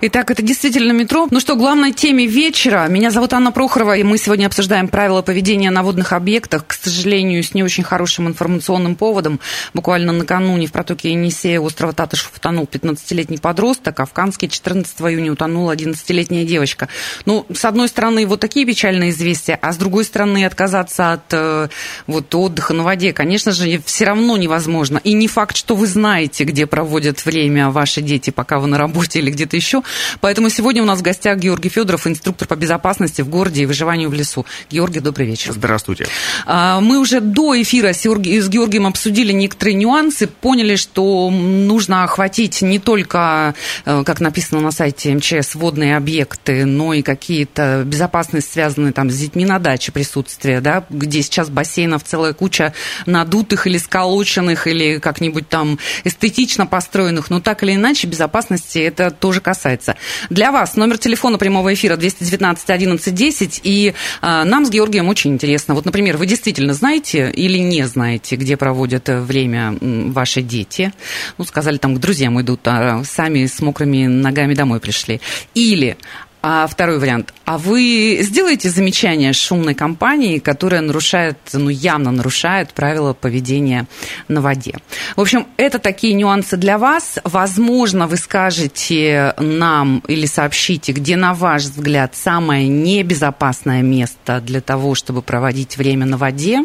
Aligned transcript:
Итак, 0.00 0.30
это 0.30 0.42
действительно 0.42 0.92
метро. 0.92 1.26
Ну 1.28 1.40
что, 1.40 1.56
главной 1.56 1.90
теме 1.90 2.24
вечера. 2.24 2.86
Меня 2.88 3.10
зовут 3.10 3.32
Анна 3.32 3.50
Прохорова, 3.50 3.96
и 3.96 4.04
мы 4.04 4.16
сегодня 4.16 4.46
обсуждаем 4.46 4.86
правила 4.86 5.22
поведения 5.22 5.72
на 5.72 5.82
водных 5.82 6.12
объектах. 6.12 6.68
К 6.68 6.74
сожалению, 6.74 7.42
с 7.42 7.52
не 7.52 7.64
очень 7.64 7.82
хорошим 7.82 8.28
информационным 8.28 8.94
поводом. 8.94 9.40
Буквально 9.74 10.12
накануне 10.12 10.68
в 10.68 10.72
протоке 10.72 11.10
Енисея 11.10 11.58
острова 11.58 11.92
Татышев 11.92 12.30
утонул 12.36 12.68
15-летний 12.70 13.38
подросток, 13.38 13.98
а 13.98 14.06
в 14.06 14.12
Канске 14.12 14.46
14 14.46 15.00
июня 15.00 15.32
утонула 15.32 15.72
11-летняя 15.72 16.44
девочка. 16.44 16.88
Ну, 17.26 17.44
с 17.52 17.64
одной 17.64 17.88
стороны, 17.88 18.24
вот 18.24 18.38
такие 18.38 18.64
печальные 18.64 19.10
известия, 19.10 19.58
а 19.60 19.72
с 19.72 19.78
другой 19.78 20.04
стороны, 20.04 20.44
отказаться 20.44 21.14
от 21.14 21.24
э, 21.32 21.68
вот, 22.06 22.32
отдыха 22.36 22.72
на 22.72 22.84
воде, 22.84 23.12
конечно 23.12 23.50
же, 23.50 23.82
все 23.84 24.04
равно 24.04 24.36
невозможно. 24.36 25.00
И 25.02 25.12
не 25.14 25.26
факт, 25.26 25.56
что 25.56 25.74
вы 25.74 25.88
знаете, 25.88 26.44
где 26.44 26.68
проводят 26.68 27.24
время 27.24 27.70
ваши 27.70 28.00
дети, 28.00 28.30
пока 28.30 28.60
вы 28.60 28.68
на 28.68 28.78
работе 28.78 29.18
или 29.18 29.32
где-то 29.32 29.56
еще. 29.56 29.82
Поэтому 30.20 30.50
сегодня 30.50 30.82
у 30.82 30.86
нас 30.86 30.98
в 30.98 31.02
гостях 31.02 31.38
Георгий 31.38 31.68
Федоров, 31.68 32.06
инструктор 32.06 32.48
по 32.48 32.56
безопасности 32.56 33.22
в 33.22 33.28
городе 33.28 33.62
и 33.62 33.66
выживанию 33.66 34.08
в 34.08 34.14
лесу. 34.14 34.46
Георгий, 34.70 35.00
добрый 35.00 35.26
вечер. 35.26 35.52
Здравствуйте. 35.52 36.06
А, 36.46 36.80
мы 36.80 36.98
уже 36.98 37.20
до 37.20 37.60
эфира 37.60 37.92
с 37.92 38.04
Георгием 38.04 38.86
обсудили 38.86 39.32
некоторые 39.32 39.74
нюансы, 39.74 40.26
поняли, 40.26 40.76
что 40.76 41.30
нужно 41.30 42.04
охватить 42.04 42.62
не 42.62 42.78
только, 42.78 43.54
э, 43.84 44.02
как 44.04 44.20
написано 44.20 44.60
на 44.60 44.70
сайте 44.70 45.14
МЧС, 45.14 45.54
водные 45.54 45.96
объекты, 45.96 46.64
но 46.64 46.94
и 46.94 47.02
какие-то 47.02 47.82
безопасность, 47.84 48.52
связанные 48.52 48.92
там 48.92 49.10
с 49.10 49.16
детьми 49.16 49.44
на 49.44 49.58
даче 49.58 49.92
присутствие, 49.92 50.60
да, 50.60 50.84
где 50.90 51.22
сейчас 51.22 51.48
бассейнов 51.50 52.04
целая 52.04 52.32
куча 52.32 52.72
надутых 53.06 53.66
или 53.66 53.78
сколоченных, 53.78 54.66
или 54.66 54.98
как-нибудь 54.98 55.48
там 55.48 55.78
эстетично 56.04 56.66
построенных, 56.66 57.30
но 57.30 57.40
так 57.40 57.62
или 57.62 57.74
иначе 57.74 58.06
безопасности 58.06 58.78
это 58.78 59.10
тоже 59.10 59.40
касается 59.40 59.77
касается. 59.78 59.96
Для 60.30 60.52
вас 60.52 60.76
номер 60.76 60.98
телефона 60.98 61.38
прямого 61.38 61.72
эфира 61.72 61.96
219 61.96 62.70
11 62.70 63.14
10, 63.14 63.60
и 63.64 63.94
а, 64.20 64.44
нам 64.44 64.66
с 64.66 64.70
Георгием 64.70 65.08
очень 65.08 65.32
интересно. 65.32 65.74
Вот, 65.74 65.84
например, 65.84 66.16
вы 66.16 66.26
действительно 66.26 66.74
знаете 66.74 67.30
или 67.30 67.58
не 67.58 67.86
знаете, 67.86 68.36
где 68.36 68.56
проводят 68.56 69.08
э, 69.08 69.20
время 69.20 69.76
ваши 69.80 70.42
дети? 70.42 70.92
Ну, 71.38 71.44
сказали, 71.44 71.78
там 71.78 71.94
к 71.94 71.98
друзьям 71.98 72.40
идут, 72.40 72.60
а 72.64 73.02
сами 73.04 73.46
с 73.46 73.60
мокрыми 73.60 74.06
ногами 74.06 74.54
домой 74.54 74.80
пришли. 74.80 75.20
Или 75.54 75.96
а 76.42 76.66
второй 76.66 76.98
вариант. 76.98 77.34
А 77.44 77.58
вы 77.58 78.18
сделаете 78.20 78.70
замечание 78.70 79.32
шумной 79.32 79.74
компании, 79.74 80.38
которая 80.38 80.80
нарушает, 80.80 81.38
ну, 81.52 81.68
явно 81.68 82.10
нарушает 82.10 82.72
правила 82.72 83.12
поведения 83.12 83.86
на 84.28 84.40
воде? 84.40 84.74
В 85.16 85.20
общем, 85.20 85.46
это 85.56 85.78
такие 85.78 86.14
нюансы 86.14 86.56
для 86.56 86.78
вас. 86.78 87.18
Возможно, 87.24 88.06
вы 88.06 88.16
скажете 88.16 89.34
нам 89.38 90.02
или 90.06 90.26
сообщите, 90.26 90.92
где, 90.92 91.16
на 91.16 91.34
ваш 91.34 91.64
взгляд, 91.64 92.14
самое 92.14 92.68
небезопасное 92.68 93.82
место 93.82 94.40
для 94.40 94.60
того, 94.60 94.94
чтобы 94.94 95.22
проводить 95.22 95.76
время 95.76 96.06
на 96.06 96.16
воде 96.16 96.64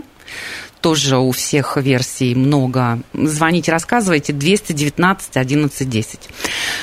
тоже 0.83 1.17
у 1.17 1.31
всех 1.31 1.77
версий 1.77 2.35
много. 2.35 2.99
Звоните, 3.13 3.71
рассказывайте. 3.71 4.33
219 4.33 5.37
11 5.37 5.89
10. 5.89 6.19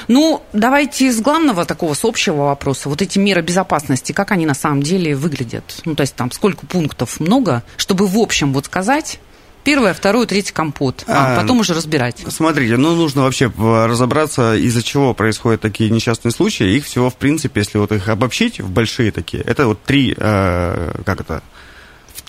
Ну, 0.08 0.42
давайте 0.54 1.12
с 1.12 1.20
главного 1.20 1.66
такого, 1.66 1.92
с 1.92 2.02
общего 2.04 2.44
вопроса. 2.44 2.88
Вот 2.88 3.02
эти 3.02 3.18
меры 3.18 3.42
безопасности, 3.42 4.12
как 4.12 4.32
они 4.32 4.46
на 4.46 4.54
самом 4.54 4.82
деле 4.82 5.14
выглядят? 5.14 5.82
Ну, 5.84 5.94
то 5.94 6.00
есть 6.00 6.16
там 6.16 6.32
сколько 6.32 6.64
пунктов 6.64 7.20
много, 7.20 7.62
чтобы 7.76 8.06
в 8.06 8.18
общем 8.18 8.54
вот 8.54 8.66
сказать, 8.66 9.20
Первое, 9.62 9.92
второе, 9.92 10.26
третье 10.26 10.54
компот, 10.54 11.04
а, 11.06 11.34
а 11.36 11.40
потом 11.42 11.60
уже 11.60 11.74
разбирать. 11.74 12.24
Смотрите, 12.28 12.78
ну 12.78 12.96
нужно 12.96 13.24
вообще 13.24 13.52
разобраться, 13.58 14.56
из-за 14.56 14.82
чего 14.82 15.12
происходят 15.12 15.60
такие 15.60 15.90
несчастные 15.90 16.32
случаи. 16.32 16.76
Их 16.76 16.86
всего, 16.86 17.10
в 17.10 17.16
принципе, 17.16 17.60
если 17.60 17.76
вот 17.76 17.92
их 17.92 18.08
обобщить 18.08 18.58
в 18.58 18.70
большие 18.70 19.12
такие, 19.12 19.42
это 19.42 19.66
вот 19.66 19.82
три, 19.82 20.14
э, 20.16 21.02
как 21.04 21.20
это, 21.20 21.42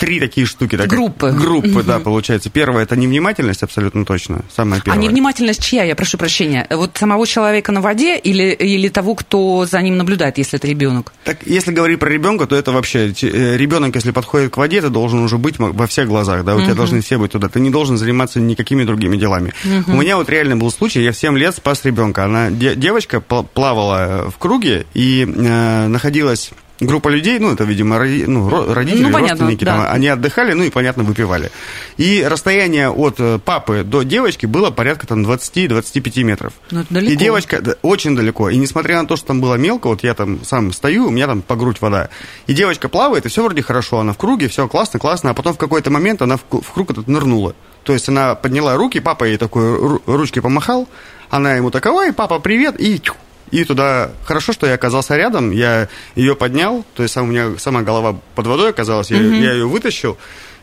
три 0.02 0.20
такие 0.20 0.48
штуки. 0.48 0.76
Так, 0.78 0.88
группы. 0.88 1.32
Группы, 1.32 1.84
да, 1.84 2.00
получается. 2.00 2.50
Первое– 2.50 2.84
это 2.84 2.96
невнимательность, 2.96 3.62
абсолютно 3.62 4.04
точно. 4.04 4.44
Самое 4.54 4.82
первое. 4.82 5.00
А 5.00 5.02
невнимательность 5.02 5.64
чья, 5.64 5.84
я 5.84 5.96
прошу 5.96 6.18
прощения? 6.18 6.66
Вот 6.72 6.98
самого 6.98 7.28
человека 7.28 7.72
на 7.72 7.82
воде 7.82 8.18
или, 8.18 8.52
или 8.52 8.90
того, 8.90 9.14
кто 9.14 9.68
за 9.68 9.80
ним 9.82 9.98
наблюдает, 9.98 10.40
если 10.40 10.58
это 10.58 10.68
ребенок? 10.68 11.14
Так, 11.24 11.46
если 11.46 11.72
говорить 11.72 12.00
про 12.00 12.10
ребенка, 12.10 12.48
то 12.48 12.56
это 12.56 12.72
вообще 12.72 13.14
э, 13.22 13.58
ребенок, 13.58 13.94
если 13.94 14.10
подходит 14.10 14.52
к 14.52 14.58
воде, 14.58 14.82
ты 14.82 14.90
должен 14.90 15.20
уже 15.20 15.38
быть 15.38 15.60
во 15.60 15.86
всех 15.86 16.08
глазах, 16.08 16.44
да, 16.44 16.56
у 16.56 16.58
угу. 16.58 16.66
тебя 16.66 16.74
должны 16.74 17.02
все 17.02 17.20
быть 17.20 17.32
туда. 17.32 17.48
Ты 17.48 17.60
не 17.60 17.70
должен 17.70 17.98
заниматься 17.98 18.40
никакими 18.40 18.84
другими 18.84 19.18
делами. 19.18 19.54
Угу. 19.64 19.92
У 19.92 20.02
меня 20.02 20.18
вот 20.18 20.30
реально 20.30 20.58
был 20.58 20.72
случай, 20.72 21.04
я 21.04 21.12
в 21.12 21.18
7 21.18 21.38
лет 21.38 21.56
спас 21.56 21.86
ребенка. 21.86 22.26
Она, 22.26 22.50
девочка 22.50 23.22
плавала 23.22 24.32
в 24.32 24.38
круге 24.40 24.88
и 24.96 25.28
э, 25.28 25.88
находилась 25.88 26.52
группа 26.86 27.10
людей, 27.10 27.40
ну, 27.40 27.54
это, 27.54 27.64
видимо, 27.64 27.98
роди, 27.98 28.26
ну, 28.26 28.74
родители, 28.74 29.04
ну, 29.04 29.12
понятно, 29.12 29.30
родственники, 29.30 29.64
да. 29.64 29.78
там, 29.78 29.94
они 29.94 30.08
отдыхали, 30.08 30.54
ну, 30.54 30.64
и, 30.64 30.70
понятно, 30.70 31.04
выпивали. 31.04 31.52
И 31.98 32.24
расстояние 32.28 32.90
от 32.90 33.20
э, 33.20 33.40
папы 33.40 33.84
до 33.84 34.04
девочки 34.04 34.46
было 34.46 34.72
порядка 34.72 35.08
там 35.08 35.24
20-25 35.24 36.24
метров. 36.24 36.54
Ну, 36.72 36.82
это 36.82 36.94
далеко. 36.94 37.14
И 37.14 37.16
девочка, 37.16 37.62
да, 37.62 37.76
очень 37.82 38.16
далеко. 38.16 38.50
И 38.50 38.58
несмотря 38.58 39.02
на 39.02 39.08
то, 39.08 39.16
что 39.16 39.28
там 39.28 39.42
было 39.42 39.56
мелко, 39.56 39.88
вот 39.88 40.04
я 40.04 40.14
там 40.14 40.44
сам 40.44 40.74
стою, 40.74 41.08
у 41.08 41.12
меня 41.12 41.28
там 41.28 41.42
по 41.42 41.56
грудь 41.56 41.82
вода. 41.82 42.10
И 42.48 42.54
девочка 42.54 42.90
плавает, 42.90 43.26
и 43.26 43.30
все 43.30 43.44
вроде 43.44 43.62
хорошо, 43.62 44.00
она 44.00 44.14
в 44.14 44.18
круге, 44.18 44.48
все 44.48 44.68
классно, 44.68 45.00
классно, 45.00 45.30
а 45.30 45.34
потом 45.34 45.54
в 45.54 45.58
какой-то 45.58 45.92
момент 45.92 46.22
она 46.22 46.38
в, 46.38 46.42
в 46.50 46.74
круг 46.74 46.92
этот 46.92 47.08
нырнула. 47.08 47.56
То 47.84 47.94
есть 47.94 48.08
она 48.10 48.36
подняла 48.36 48.76
руки, 48.76 49.00
папа 49.00 49.24
ей 49.24 49.38
такой 49.38 50.00
ручки 50.06 50.40
помахал, 50.40 50.88
она 51.30 51.54
ему 51.56 51.72
такова, 51.72 52.08
и 52.08 52.12
папа 52.12 52.40
привет, 52.40 52.80
и 52.80 53.00
тьфу, 53.00 53.16
и 53.52 53.64
туда... 53.64 54.12
Хорошо, 54.24 54.54
что 54.54 54.66
я 54.66 54.76
оказался 54.76 55.16
рядом, 55.16 55.52
я 55.52 55.88
ее 56.16 56.36
поднял, 56.36 56.86
то 56.96 57.04
есть 57.04 57.16
у 57.18 57.26
меня 57.26 57.58
сама 57.58 57.82
голова 57.82 58.20
под 58.36 58.48
водой 58.48 58.70
оказалась, 58.70 59.12
я, 59.12 59.18
угу. 59.18 59.26
я 59.26 59.54
ее 59.54 59.68
вытащил, 59.68 60.18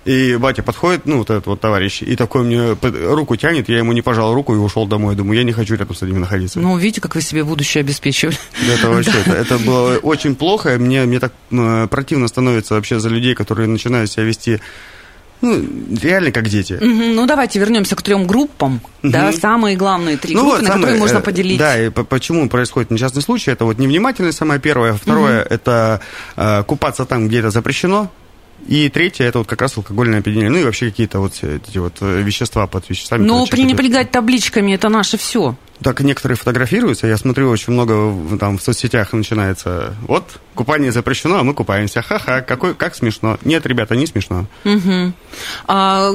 и 0.05 0.37
батя 0.37 0.63
подходит, 0.63 1.05
ну, 1.05 1.19
вот 1.19 1.29
этот 1.29 1.47
вот 1.47 1.61
товарищ, 1.61 2.01
и 2.01 2.17
такой 2.17 2.43
мне 2.43 2.77
руку 2.81 3.37
тянет, 3.37 3.69
я 3.69 3.79
ему 3.79 3.93
не 3.93 4.01
пожал 4.01 4.33
руку 4.33 4.55
и 4.55 4.59
ушел 4.59 4.87
домой. 4.87 5.15
Думаю, 5.15 5.37
я 5.37 5.45
не 5.45 5.53
хочу 5.53 5.75
рядом 5.75 5.95
с 5.95 6.01
ними 6.01 6.19
находиться. 6.19 6.59
Ну, 6.61 6.79
видите, 6.79 7.03
как 7.03 7.15
вы 7.15 7.21
себе 7.21 7.45
будущее 7.45 7.83
обеспечивали. 7.83 8.39
Это 8.75 8.89
вообще, 8.89 9.13
это, 9.27 9.33
это 9.33 9.59
было 9.59 9.99
очень 9.99 10.35
плохо. 10.35 10.79
Мне, 10.79 11.05
мне 11.05 11.21
так 11.21 11.33
э, 11.51 11.89
противно 11.91 12.27
становится 12.29 12.75
вообще 12.75 13.01
за 13.01 13.11
людей, 13.11 13.35
которые 13.35 13.69
начинают 13.69 14.11
себя 14.11 14.25
вести 14.25 14.61
ну, 15.41 15.65
реально 16.03 16.33
как 16.33 16.49
дети. 16.49 16.75
Угу, 16.75 17.15
ну, 17.15 17.27
давайте 17.27 17.59
вернемся 17.59 17.97
к 17.97 18.03
трем 18.03 18.27
группам. 18.27 18.81
Угу. 19.03 19.13
Да, 19.13 19.33
самые 19.33 19.77
главные 19.77 20.17
три 20.17 20.35
ну, 20.35 20.43
группы, 20.43 20.57
вот, 20.57 20.63
на 20.63 20.69
самые, 20.69 20.83
которые 20.83 21.01
можно 21.01 21.19
э, 21.19 21.23
поделить. 21.23 21.59
Да, 21.59 21.79
и 21.79 21.91
почему 21.91 22.49
происходит 22.49 22.91
несчастный 22.91 23.23
случай, 23.23 23.51
это 23.51 23.65
вот 23.65 23.79
невнимательность 23.79 24.39
самое 24.39 24.61
первое. 24.61 24.95
Второе, 24.95 25.43
угу. 25.43 25.55
это 25.55 26.01
э, 26.37 26.63
купаться 26.65 27.05
там, 27.05 27.29
где 27.29 27.39
это 27.39 27.51
запрещено. 27.51 28.11
И 28.67 28.89
третье, 28.91 29.25
это 29.25 29.39
вот 29.39 29.47
как 29.47 29.63
раз 29.63 29.77
алкогольное 29.77 30.19
опьянение. 30.19 30.51
Ну 30.51 30.59
и 30.59 30.65
вообще 30.65 30.91
какие-то 30.91 31.21
вот 31.21 31.33
эти 31.43 31.79
вот 31.79 31.99
э, 32.01 32.21
вещества 32.23 32.67
под 32.67 32.89
веществами. 32.89 33.25
Но 33.25 33.47
пренебрегать 33.47 34.11
табличками, 34.11 34.73
это 34.73 34.89
наше 34.89 35.17
все. 35.17 35.57
Так 35.83 36.01
некоторые 36.01 36.37
фотографируются. 36.37 37.07
Я 37.07 37.17
смотрю, 37.17 37.51
очень 37.51 37.73
много 37.73 38.37
там 38.39 38.59
в 38.59 38.63
соцсетях 38.63 39.13
начинается. 39.13 39.95
Вот, 40.03 40.41
купание 40.55 40.91
запрещено, 40.91 41.39
а 41.39 41.45
мы 41.45 41.55
купаемся. 41.55 42.03
Ха-ха, 42.03 42.41
какой, 42.41 42.75
как 42.75 42.97
смешно. 42.97 43.39
Нет, 43.45 43.65
ребята, 43.65 43.95
не 43.95 44.07
смешно. 44.07 44.47
Угу. 44.65 45.13
А, 45.69 46.13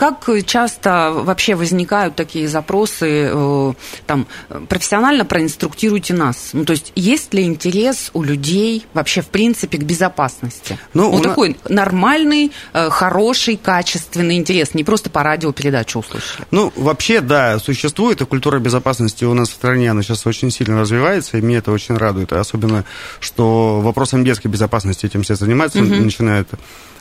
как 0.00 0.30
часто 0.46 1.12
вообще 1.12 1.54
возникают 1.54 2.16
такие 2.16 2.48
запросы, 2.48 3.28
э, 3.30 3.72
там, 4.06 4.26
профессионально 4.66 5.26
проинструктируйте 5.26 6.14
нас? 6.14 6.50
Ну, 6.54 6.64
то 6.64 6.72
есть, 6.72 6.90
есть 6.96 7.34
ли 7.34 7.44
интерес 7.44 8.10
у 8.14 8.22
людей 8.22 8.86
вообще, 8.94 9.20
в 9.20 9.26
принципе, 9.26 9.76
к 9.76 9.82
безопасности? 9.82 10.78
Ну, 10.94 11.10
вот 11.10 11.22
такой 11.22 11.58
на... 11.68 11.84
нормальный, 11.84 12.50
э, 12.72 12.88
хороший, 12.88 13.58
качественный 13.58 14.36
интерес, 14.36 14.72
не 14.72 14.84
просто 14.84 15.10
по 15.10 15.22
радио 15.22 15.52
передачу 15.52 15.98
услышали. 15.98 16.46
Ну, 16.50 16.72
вообще, 16.76 17.20
да, 17.20 17.58
существует 17.58 18.22
и 18.22 18.24
культура 18.24 18.58
безопасности 18.58 19.26
у 19.26 19.34
нас 19.34 19.50
в 19.50 19.52
стране, 19.52 19.90
она 19.90 20.02
сейчас 20.02 20.26
очень 20.26 20.50
сильно 20.50 20.80
развивается, 20.80 21.36
и 21.36 21.42
меня 21.42 21.58
это 21.58 21.72
очень 21.72 21.94
радует. 21.94 22.32
Особенно, 22.32 22.86
что 23.20 23.82
вопросом 23.82 24.24
детской 24.24 24.48
безопасности 24.48 25.04
этим 25.04 25.24
все 25.24 25.34
занимаются, 25.34 25.82
угу. 25.82 25.94
начинают. 25.94 26.48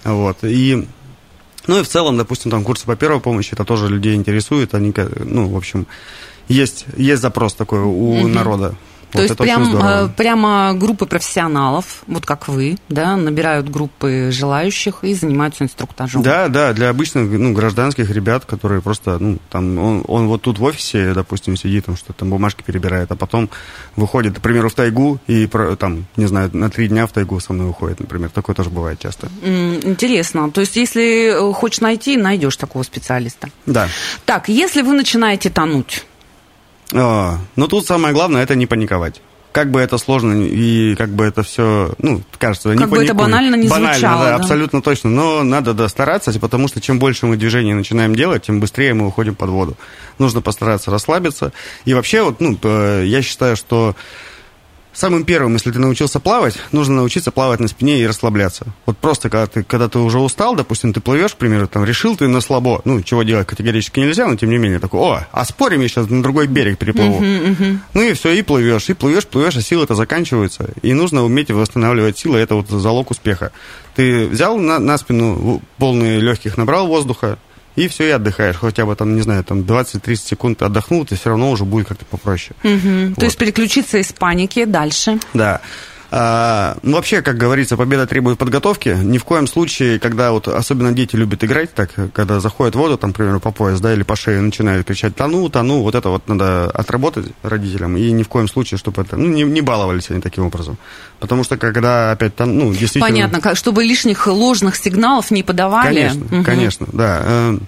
Вот. 0.04 0.44
И 0.44 0.86
ну 1.69 1.80
и 1.80 1.83
в 1.83 1.88
целом, 1.88 2.18
допустим, 2.18 2.50
там 2.50 2.63
курсы 2.63 2.88
по 2.88 2.95
первой 2.95 3.19
помощи, 3.19 3.54
это 3.54 3.63
тоже 3.63 3.89
людей 3.89 4.16
интересует. 4.16 4.74
Они, 4.74 4.92
ну, 5.19 5.48
в 5.48 5.56
общем, 5.56 5.86
есть, 6.48 6.88
есть 6.98 7.21
запрос 7.21 7.54
такой 7.54 7.81
у 7.81 8.21
угу. 8.21 8.27
народа. 8.27 8.74
То 9.12 9.18
вот 9.18 9.24
есть 9.24 9.38
прям, 9.38 9.76
э, 9.76 10.10
прямо 10.16 10.74
группы 10.76 11.06
профессионалов, 11.06 12.04
вот 12.06 12.26
как 12.26 12.48
вы, 12.48 12.78
да, 12.90 13.16
набирают 13.16 13.70
группы 13.70 14.30
желающих 14.32 15.04
и 15.04 15.14
занимаются 15.14 15.64
инструктажом. 15.64 16.22
Да, 16.22 16.48
да, 16.48 16.74
для 16.74 16.90
обычных 16.90 17.30
ну, 17.30 17.54
гражданских 17.54 18.12
ребят, 18.12 18.46
которые 18.46 18.82
просто, 18.82 19.18
ну, 19.18 19.40
там, 19.50 19.78
он, 19.80 20.04
он 20.08 20.28
вот 20.28 20.44
тут 20.44 20.60
в 20.60 20.64
офисе, 20.64 21.14
допустим, 21.14 21.58
сидит, 21.58 21.86
там 21.86 21.98
что-то 21.98 22.20
там 22.20 22.30
бумажки 22.30 22.62
перебирает, 22.62 23.12
а 23.12 23.16
потом 23.16 23.50
выходит, 23.96 24.36
например, 24.36 24.70
в 24.70 24.74
тайгу 24.74 25.20
и, 25.28 25.48
там, 25.80 26.06
не 26.16 26.28
знаю, 26.28 26.52
на 26.54 26.70
три 26.70 26.88
дня 26.88 27.08
в 27.08 27.12
тайгу 27.12 27.40
со 27.40 27.54
мной 27.54 27.70
уходит, 27.70 28.00
например. 28.00 28.30
Такое 28.30 28.56
тоже 28.56 28.70
бывает 28.70 29.00
часто. 29.00 29.28
Интересно. 29.44 30.52
То 30.52 30.62
есть, 30.62 30.76
если 30.76 31.50
э, 31.50 31.54
хочешь 31.54 31.82
найти, 31.82 32.16
найдешь 32.18 32.58
такого 32.58 32.84
специалиста. 32.84 33.50
Да. 33.66 33.88
Так, 34.26 34.50
если 34.50 34.82
вы 34.82 34.94
начинаете 34.94 35.50
тонуть, 35.50 36.06
но 36.91 37.68
тут 37.68 37.86
самое 37.86 38.13
главное 38.13 38.44
это 38.44 38.56
не 38.56 38.65
паниковать. 38.65 39.21
Как 39.51 39.71
бы 39.71 39.80
это 39.80 39.97
сложно 39.97 40.44
и 40.44 40.94
как 40.95 41.09
бы 41.09 41.25
это 41.25 41.41
все, 41.41 41.94
ну, 41.97 42.21
кажется, 42.38 42.69
как 42.69 42.77
не 42.77 42.86
бы 42.86 42.97
паникуй. 42.97 43.06
это 43.06 43.13
банально 43.15 43.56
не 43.56 43.68
банально, 43.68 43.94
звучало. 43.94 44.25
Да, 44.25 44.30
да, 44.30 44.36
абсолютно 44.36 44.81
точно. 44.83 45.09
Но 45.09 45.44
надо 45.44 45.74
да, 45.74 45.88
стараться, 45.88 46.38
потому 46.39 46.68
что 46.68 46.80
чем 46.80 47.00
больше 47.00 47.25
мы 47.25 47.36
движений 47.36 47.74
начинаем 47.74 48.15
делать, 48.15 48.44
тем 48.44 48.59
быстрее 48.59 48.94
мы 48.94 49.07
уходим 49.07 49.33
под 49.33 49.50
воду. 49.50 49.75
Нужно 50.19 50.41
постараться 50.41 50.91
расслабиться. 50.91 51.51
И 51.86 51.95
вообще, 51.95 52.21
вот, 52.21 52.39
ну, 52.39 52.59
я 53.01 53.24
считаю, 53.24 53.56
что 53.56 53.95
Самым 54.91 55.24
первым, 55.24 55.53
если 55.53 55.71
ты 55.71 55.80
научился 55.80 56.19
плавать, 56.19 56.56
нужно 56.71 56.95
научиться 56.95 57.31
плавать 57.31 57.59
на 57.59 57.68
спине 57.68 58.01
и 58.01 58.07
расслабляться. 58.07 58.65
Вот 58.86 58.97
просто 58.97 59.30
когда 59.30 59.45
ты, 59.45 59.63
когда 59.63 59.88
ты 59.88 60.00
уже 60.00 60.19
устал, 60.19 60.56
допустим, 60.56 60.94
ты 60.94 61.00
плывешь, 61.00 61.36
к 61.36 61.38
примеру, 61.38 61.68
там 61.68 61.86
решил 61.86 62.18
ты 62.18 62.27
на 62.27 62.41
слабо, 62.41 62.81
ну, 62.86 63.01
чего 63.03 63.24
делать 63.24 63.47
категорически 63.47 64.00
нельзя, 64.00 64.27
но 64.27 64.36
тем 64.36 64.50
не 64.50 64.57
менее 64.57 64.80
такой, 64.80 65.00
о, 65.00 65.27
а 65.31 65.45
спорим, 65.45 65.81
я 65.81 65.88
сейчас 65.88 66.09
на 66.09 66.24
другой 66.24 66.47
берег 66.47 66.80
переплыву. 66.80 67.24
Uh-huh, 67.24 67.56
uh-huh. 67.56 67.77
Ну 67.94 68.01
и 68.01 68.13
все, 68.13 68.31
и 68.31 68.41
плывешь, 68.41 68.89
и 68.89 68.94
плывешь, 68.94 69.27
плывешь, 69.27 69.57
а 69.57 69.62
силы-то 69.62 69.94
заканчиваются. 69.94 70.71
И 70.81 70.94
нужно 70.94 71.24
уметь 71.24 71.51
восстанавливать 71.51 72.18
силы, 72.18 72.39
это 72.39 72.56
вот 72.56 72.69
залог 72.69 73.12
успеха. 73.12 73.51
Ты 73.95 74.27
взял 74.27 74.57
на, 74.57 74.80
на 74.80 74.97
спину 74.97 75.62
полные 75.77 76.19
легких, 76.19 76.57
набрал 76.57 76.88
воздуха, 76.88 77.38
и 77.80 77.88
все, 77.88 78.08
и 78.08 78.12
отдыхаешь. 78.12 78.58
Хотя 78.58 78.86
бы 78.86 78.96
там, 78.96 79.16
не 79.16 79.22
знаю, 79.22 79.44
там 79.44 79.62
20-30 79.62 80.16
секунд 80.16 80.62
отдохнул, 80.62 81.06
ты 81.06 81.16
все 81.16 81.30
равно 81.30 81.50
уже 81.52 81.64
будет 81.64 81.88
как-то 81.88 82.06
попроще. 82.06 82.52
Угу. 82.64 83.10
Вот. 83.10 83.16
То 83.20 83.26
есть 83.26 83.38
переключиться 83.38 83.98
из 83.98 84.12
паники 84.12 84.66
дальше. 84.66 85.20
Да. 85.34 85.62
А, 86.12 86.78
ну, 86.82 86.96
вообще, 86.96 87.22
как 87.22 87.38
говорится, 87.38 87.78
победа 87.78 88.08
требует 88.08 88.40
подготовки. 88.40 88.98
Ни 89.02 89.20
в 89.20 89.26
коем 89.26 89.46
случае, 89.46 90.00
когда 90.00 90.32
вот 90.32 90.48
особенно 90.48 90.92
дети 90.92 91.16
любят 91.16 91.44
играть, 91.44 91.74
так, 91.74 91.92
когда 92.14 92.40
заходят 92.40 92.76
в 92.76 92.80
воду, 92.80 92.98
там, 92.98 93.12
например, 93.12 93.40
по 93.40 93.52
пояс, 93.52 93.80
да, 93.80 93.94
или 93.94 94.02
по 94.02 94.16
шее, 94.16 94.42
начинают 94.42 94.88
кричать 94.88 95.16
«тону, 95.16 95.48
тону», 95.50 95.82
вот 95.82 95.94
это 95.94 96.10
вот 96.10 96.28
надо 96.28 96.66
отработать 96.72 97.28
родителям, 97.44 97.96
и 97.96 98.12
ни 98.12 98.24
в 98.24 98.28
коем 98.28 98.48
случае, 98.48 98.80
чтобы 98.80 99.04
это, 99.04 99.18
ну, 99.18 99.28
не, 99.28 99.44
не 99.44 99.62
баловались 99.62 100.10
они 100.10 100.20
таким 100.20 100.46
образом. 100.46 100.78
Потому 101.20 101.44
что, 101.44 101.58
когда 101.58 102.12
опять 102.12 102.36
там, 102.36 102.58
ну, 102.58 102.72
действительно... 102.72 103.08
Понятно, 103.08 103.56
чтобы 103.56 103.84
лишних 103.84 104.26
ложных 104.26 104.78
сигналов 104.78 105.30
не 105.30 105.44
подавали. 105.44 106.08
Конечно, 106.10 106.38
угу. 106.38 106.44
конечно, 106.44 106.88
да. 106.92 107.22
Эм, 107.24 107.68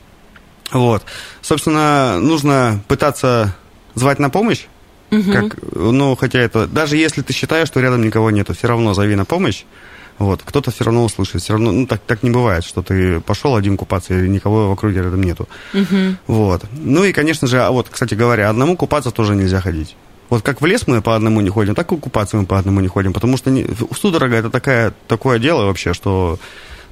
вот. 0.71 1.03
Собственно, 1.41 2.19
нужно 2.19 2.81
пытаться 2.87 3.55
звать 3.93 4.17
на 4.17 4.29
помощь, 4.29 4.65
Угу. 5.11 5.31
Как, 5.31 5.57
ну, 5.75 6.15
хотя 6.15 6.39
это... 6.39 6.67
Даже 6.67 6.97
если 6.97 7.21
ты 7.21 7.33
считаешь, 7.33 7.67
что 7.67 7.81
рядом 7.81 8.01
никого 8.01 8.31
нету, 8.31 8.53
все 8.53 8.67
равно 8.67 8.93
зови 8.93 9.15
на 9.15 9.25
помощь. 9.25 9.65
Вот, 10.17 10.41
кто-то 10.43 10.71
все 10.71 10.83
равно 10.83 11.03
услышит, 11.03 11.41
все 11.41 11.53
равно, 11.53 11.71
ну, 11.71 11.87
так, 11.87 12.01
так 12.05 12.21
не 12.21 12.29
бывает, 12.29 12.63
что 12.63 12.83
ты 12.83 13.19
пошел 13.21 13.55
один 13.55 13.75
купаться, 13.75 14.13
и 14.13 14.29
никого 14.29 14.69
в 14.69 14.71
округе 14.71 15.01
рядом 15.01 15.23
нету. 15.23 15.49
Угу. 15.73 16.15
Вот. 16.27 16.63
Ну 16.73 17.03
и, 17.03 17.11
конечно 17.11 17.47
же, 17.47 17.59
а 17.59 17.71
вот, 17.71 17.89
кстати 17.89 18.13
говоря, 18.13 18.49
одному 18.49 18.77
купаться 18.77 19.11
тоже 19.11 19.35
нельзя 19.35 19.61
ходить. 19.61 19.95
Вот 20.29 20.43
как 20.43 20.61
в 20.61 20.65
лес 20.65 20.87
мы 20.87 21.01
по 21.01 21.15
одному 21.15 21.41
не 21.41 21.49
ходим, 21.49 21.75
так 21.75 21.91
и 21.91 21.97
купаться 21.97 22.37
мы 22.37 22.45
по 22.45 22.57
одному 22.57 22.79
не 22.79 22.87
ходим, 22.87 23.11
потому 23.11 23.35
что 23.35 23.49
не, 23.49 23.67
судорога 23.99 24.35
это 24.35 24.49
такая, 24.49 24.93
такое 25.07 25.39
дело 25.39 25.65
вообще, 25.65 25.93
что 25.93 26.39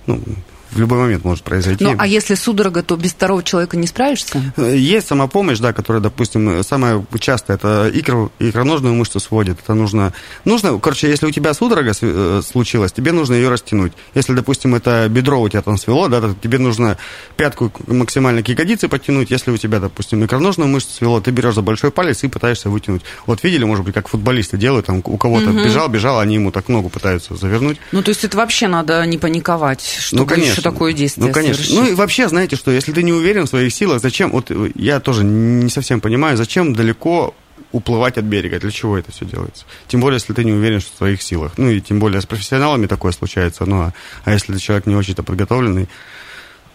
ну, 0.07 0.21
в 0.71 0.79
любой 0.79 0.99
момент 0.99 1.23
может 1.23 1.43
произойти. 1.43 1.83
Ну, 1.83 1.95
а 1.97 2.05
если 2.05 2.35
судорога, 2.35 2.83
то 2.83 2.95
без 2.95 3.11
второго 3.11 3.43
человека 3.43 3.77
не 3.77 3.87
справишься? 3.87 4.53
Есть 4.57 5.07
самопомощь, 5.07 5.59
да, 5.59 5.73
которая, 5.73 6.01
допустим, 6.01 6.63
самая 6.63 7.03
частая, 7.19 7.57
это 7.57 7.89
икру, 7.93 8.31
икроножную 8.39 8.93
мышцу 8.93 9.19
сводит. 9.19 9.59
Это 9.63 9.73
нужно, 9.73 10.13
нужно, 10.45 10.77
короче, 10.79 11.09
если 11.09 11.25
у 11.25 11.31
тебя 11.31 11.53
судорога 11.53 11.93
э, 11.99 12.41
случилась, 12.45 12.91
тебе 12.91 13.11
нужно 13.11 13.33
ее 13.33 13.49
растянуть. 13.49 13.93
Если, 14.13 14.33
допустим, 14.33 14.75
это 14.75 15.07
бедро 15.09 15.41
у 15.41 15.49
тебя 15.49 15.61
там 15.61 15.77
свело, 15.77 16.07
да, 16.07 16.21
то 16.21 16.35
тебе 16.41 16.59
нужно 16.59 16.97
пятку 17.35 17.71
максимально 17.87 18.43
к 18.43 18.49
ягодице 18.49 18.87
подтянуть. 18.87 19.31
Если 19.31 19.51
у 19.51 19.57
тебя, 19.57 19.79
допустим, 19.79 20.23
икроножную 20.23 20.69
мышцу 20.69 20.93
свело, 20.93 21.19
ты 21.19 21.31
берешь 21.31 21.55
за 21.55 21.61
большой 21.61 21.91
палец 21.91 22.23
и 22.23 22.27
пытаешься 22.27 22.69
вытянуть. 22.69 23.01
Вот 23.25 23.43
видели, 23.43 23.63
может 23.63 23.85
быть, 23.85 23.93
как 23.93 24.07
футболисты 24.07 24.57
делают, 24.57 24.85
там 24.85 25.01
у 25.03 25.17
кого-то 25.17 25.49
угу. 25.49 25.63
бежал, 25.63 25.87
бежал, 25.87 26.19
они 26.19 26.35
ему 26.35 26.51
так 26.51 26.67
ногу 26.67 26.89
пытаются 26.89 27.35
завернуть. 27.35 27.77
Ну, 27.91 28.01
то 28.03 28.09
есть 28.09 28.23
это 28.23 28.37
вообще 28.37 28.67
надо 28.67 29.05
не 29.05 29.17
паниковать, 29.17 29.81
чтобы 29.99 30.23
ну, 30.23 30.27
конечно 30.27 30.58
еще 30.59 30.69
такое 30.69 30.93
действие 30.93 31.27
Ну, 31.27 31.33
конечно. 31.33 31.63
Совершить. 31.63 31.79
Ну, 31.79 31.91
и 31.91 31.93
вообще, 31.95 32.27
знаете 32.27 32.55
что, 32.55 32.71
если 32.71 32.91
ты 32.91 33.03
не 33.03 33.13
уверен 33.13 33.45
в 33.45 33.49
своих 33.49 33.73
силах, 33.73 34.01
зачем, 34.01 34.31
вот 34.31 34.51
я 34.75 34.99
тоже 34.99 35.23
не 35.23 35.69
совсем 35.69 36.01
понимаю, 36.01 36.37
зачем 36.37 36.73
далеко 36.73 37.33
уплывать 37.71 38.17
от 38.17 38.25
берега. 38.25 38.59
Для 38.59 38.71
чего 38.71 38.97
это 38.97 39.11
все 39.11 39.25
делается? 39.25 39.65
Тем 39.87 40.01
более, 40.01 40.15
если 40.15 40.33
ты 40.33 40.43
не 40.43 40.51
уверен 40.51 40.79
в 40.79 40.97
своих 40.97 41.21
силах. 41.21 41.53
Ну, 41.57 41.69
и 41.69 41.81
тем 41.81 41.99
более 41.99 42.21
с 42.21 42.25
профессионалами 42.25 42.87
такое 42.87 43.11
случается. 43.11 43.65
Ну, 43.65 43.81
а, 43.81 43.93
а 44.23 44.31
если 44.31 44.53
ты 44.53 44.59
человек 44.59 44.85
не 44.85 44.95
очень-то 44.95 45.23
подготовленный, 45.23 45.87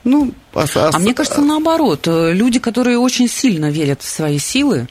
ну, 0.04 0.34
а, 0.52 0.66
а, 0.74 0.90
а 0.92 0.98
мне 0.98 1.14
кажется, 1.14 1.40
наоборот. 1.40 2.06
Люди, 2.06 2.58
которые 2.58 2.98
очень 2.98 3.26
сильно 3.26 3.70
верят 3.70 4.02
в 4.02 4.08
свои 4.08 4.38
силы, 4.38 4.86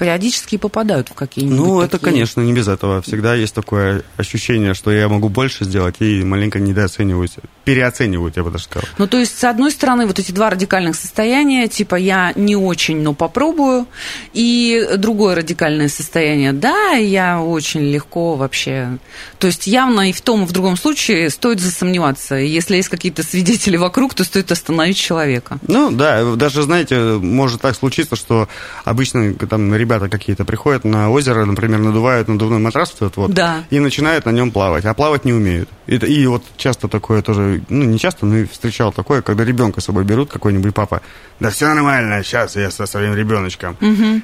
периодически 0.00 0.56
попадают 0.56 1.10
в 1.10 1.12
какие-нибудь 1.12 1.58
Ну, 1.58 1.80
такие... 1.82 1.84
это, 1.84 1.98
конечно, 1.98 2.40
не 2.40 2.54
без 2.54 2.68
этого. 2.68 3.02
Всегда 3.02 3.34
есть 3.34 3.54
такое 3.54 4.02
ощущение, 4.16 4.72
что 4.72 4.90
я 4.90 5.10
могу 5.10 5.28
больше 5.28 5.66
сделать, 5.66 5.96
и 5.98 6.24
маленько 6.24 6.58
недооцениваюсь, 6.58 7.34
переоценивают, 7.66 8.38
я 8.38 8.42
бы 8.42 8.50
даже 8.50 8.64
сказал. 8.64 8.88
Ну, 8.96 9.06
то 9.06 9.18
есть, 9.18 9.38
с 9.38 9.44
одной 9.44 9.70
стороны, 9.70 10.06
вот 10.06 10.18
эти 10.18 10.32
два 10.32 10.48
радикальных 10.48 10.96
состояния, 10.96 11.68
типа 11.68 11.96
я 11.96 12.32
не 12.34 12.56
очень, 12.56 13.02
но 13.02 13.12
попробую, 13.12 13.86
и 14.32 14.88
другое 14.96 15.34
радикальное 15.34 15.88
состояние, 15.88 16.54
да, 16.54 16.92
я 16.92 17.42
очень 17.42 17.82
легко 17.82 18.36
вообще... 18.36 18.96
То 19.38 19.48
есть, 19.48 19.66
явно 19.66 20.08
и 20.08 20.12
в 20.12 20.22
том, 20.22 20.44
и 20.44 20.46
в 20.46 20.52
другом 20.52 20.78
случае 20.78 21.28
стоит 21.28 21.60
засомневаться. 21.60 22.36
Если 22.36 22.76
есть 22.76 22.88
какие-то 22.88 23.22
свидетели 23.22 23.76
вокруг, 23.76 24.14
то 24.14 24.24
стоит 24.24 24.50
остановить 24.50 24.96
человека. 24.96 25.58
Ну, 25.66 25.90
да, 25.90 26.36
даже, 26.36 26.62
знаете, 26.62 27.18
может 27.20 27.60
так 27.60 27.76
случиться, 27.76 28.16
что 28.16 28.48
обычно 28.84 29.34
там 29.34 29.74
ребята 29.74 29.89
ребята 29.90 30.08
какие-то 30.08 30.44
приходят 30.44 30.84
на 30.84 31.10
озеро, 31.10 31.44
например, 31.44 31.80
надувают 31.80 32.28
надувной 32.28 32.58
матрас 32.58 32.94
вот, 33.00 33.16
вот 33.16 33.32
да. 33.32 33.64
и 33.70 33.80
начинают 33.80 34.24
на 34.24 34.30
нем 34.30 34.52
плавать, 34.52 34.84
а 34.84 34.94
плавать 34.94 35.24
не 35.24 35.32
умеют. 35.32 35.68
И, 35.86 35.96
и 35.96 36.26
вот 36.26 36.44
часто 36.56 36.86
такое 36.86 37.22
тоже, 37.22 37.62
ну, 37.68 37.84
не 37.84 37.98
часто, 37.98 38.26
но 38.26 38.38
и 38.38 38.44
встречал 38.44 38.92
такое, 38.92 39.20
когда 39.22 39.44
ребенка 39.44 39.80
с 39.80 39.84
собой 39.84 40.04
берут, 40.04 40.30
какой-нибудь 40.30 40.74
папа, 40.74 41.02
да 41.40 41.50
все 41.50 41.66
нормально, 41.74 42.22
сейчас 42.22 42.54
я 42.56 42.70
со 42.70 42.86
своим 42.86 43.14
ребеночком. 43.14 43.76
Угу. 43.80 44.22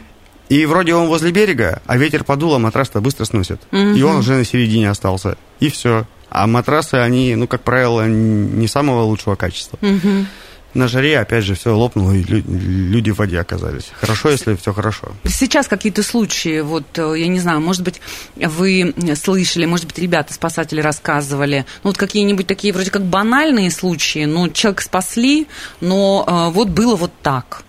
И 0.51 0.67
вроде 0.67 0.95
он 0.95 1.09
возле 1.09 1.33
берега, 1.33 1.83
а 1.87 1.97
ветер 1.97 2.23
подул, 2.23 2.55
а 2.55 2.61
матрас-то 2.61 3.01
быстро 3.01 3.25
сносит. 3.25 3.61
Угу. 3.73 3.97
И 3.97 4.03
он 4.03 4.17
уже 4.17 4.37
на 4.37 4.45
середине 4.45 4.91
остался. 4.91 5.37
И 5.59 5.69
все. 5.69 6.07
А 6.31 6.47
матрасы, 6.47 6.95
они, 6.95 7.35
ну, 7.35 7.49
как 7.49 7.63
правило, 7.63 8.07
не 8.07 8.69
самого 8.69 9.03
лучшего 9.03 9.35
качества. 9.35 9.79
Угу 9.83 10.27
на 10.77 10.89
жаре, 10.89 11.19
опять 11.19 11.45
же, 11.45 11.55
все 11.55 11.77
лопнуло, 11.77 12.13
и 12.13 12.23
люди 12.23 13.11
в 13.11 13.19
воде 13.19 13.41
оказались. 13.41 13.91
Хорошо, 14.01 14.31
если 14.31 14.55
все 14.55 14.73
хорошо. 14.73 15.13
Сейчас 15.25 15.69
какие-то 15.69 16.03
случаи, 16.03 16.61
вот, 16.61 16.87
э, 16.99 17.15
я 17.19 17.29
не 17.29 17.41
знаю, 17.41 17.61
может 17.61 17.83
быть, 17.83 18.01
вы 18.37 18.95
слышали, 19.15 19.67
может 19.67 19.87
быть, 19.87 19.99
ребята, 19.99 20.35
спасатели 20.35 20.81
рассказывали, 20.81 21.65
ну, 21.83 21.91
вот 21.91 21.99
какие-нибудь 21.99 22.47
такие 22.47 22.73
вроде 22.73 22.91
как 22.91 23.05
банальные 23.05 23.71
случаи, 23.71 24.25
ну, 24.25 24.49
человек 24.49 24.83
спасли, 24.83 25.47
но 25.81 26.25
э, 26.27 26.55
вот 26.55 26.69
было 26.69 26.97
вот 26.97 27.13
так. 27.23 27.65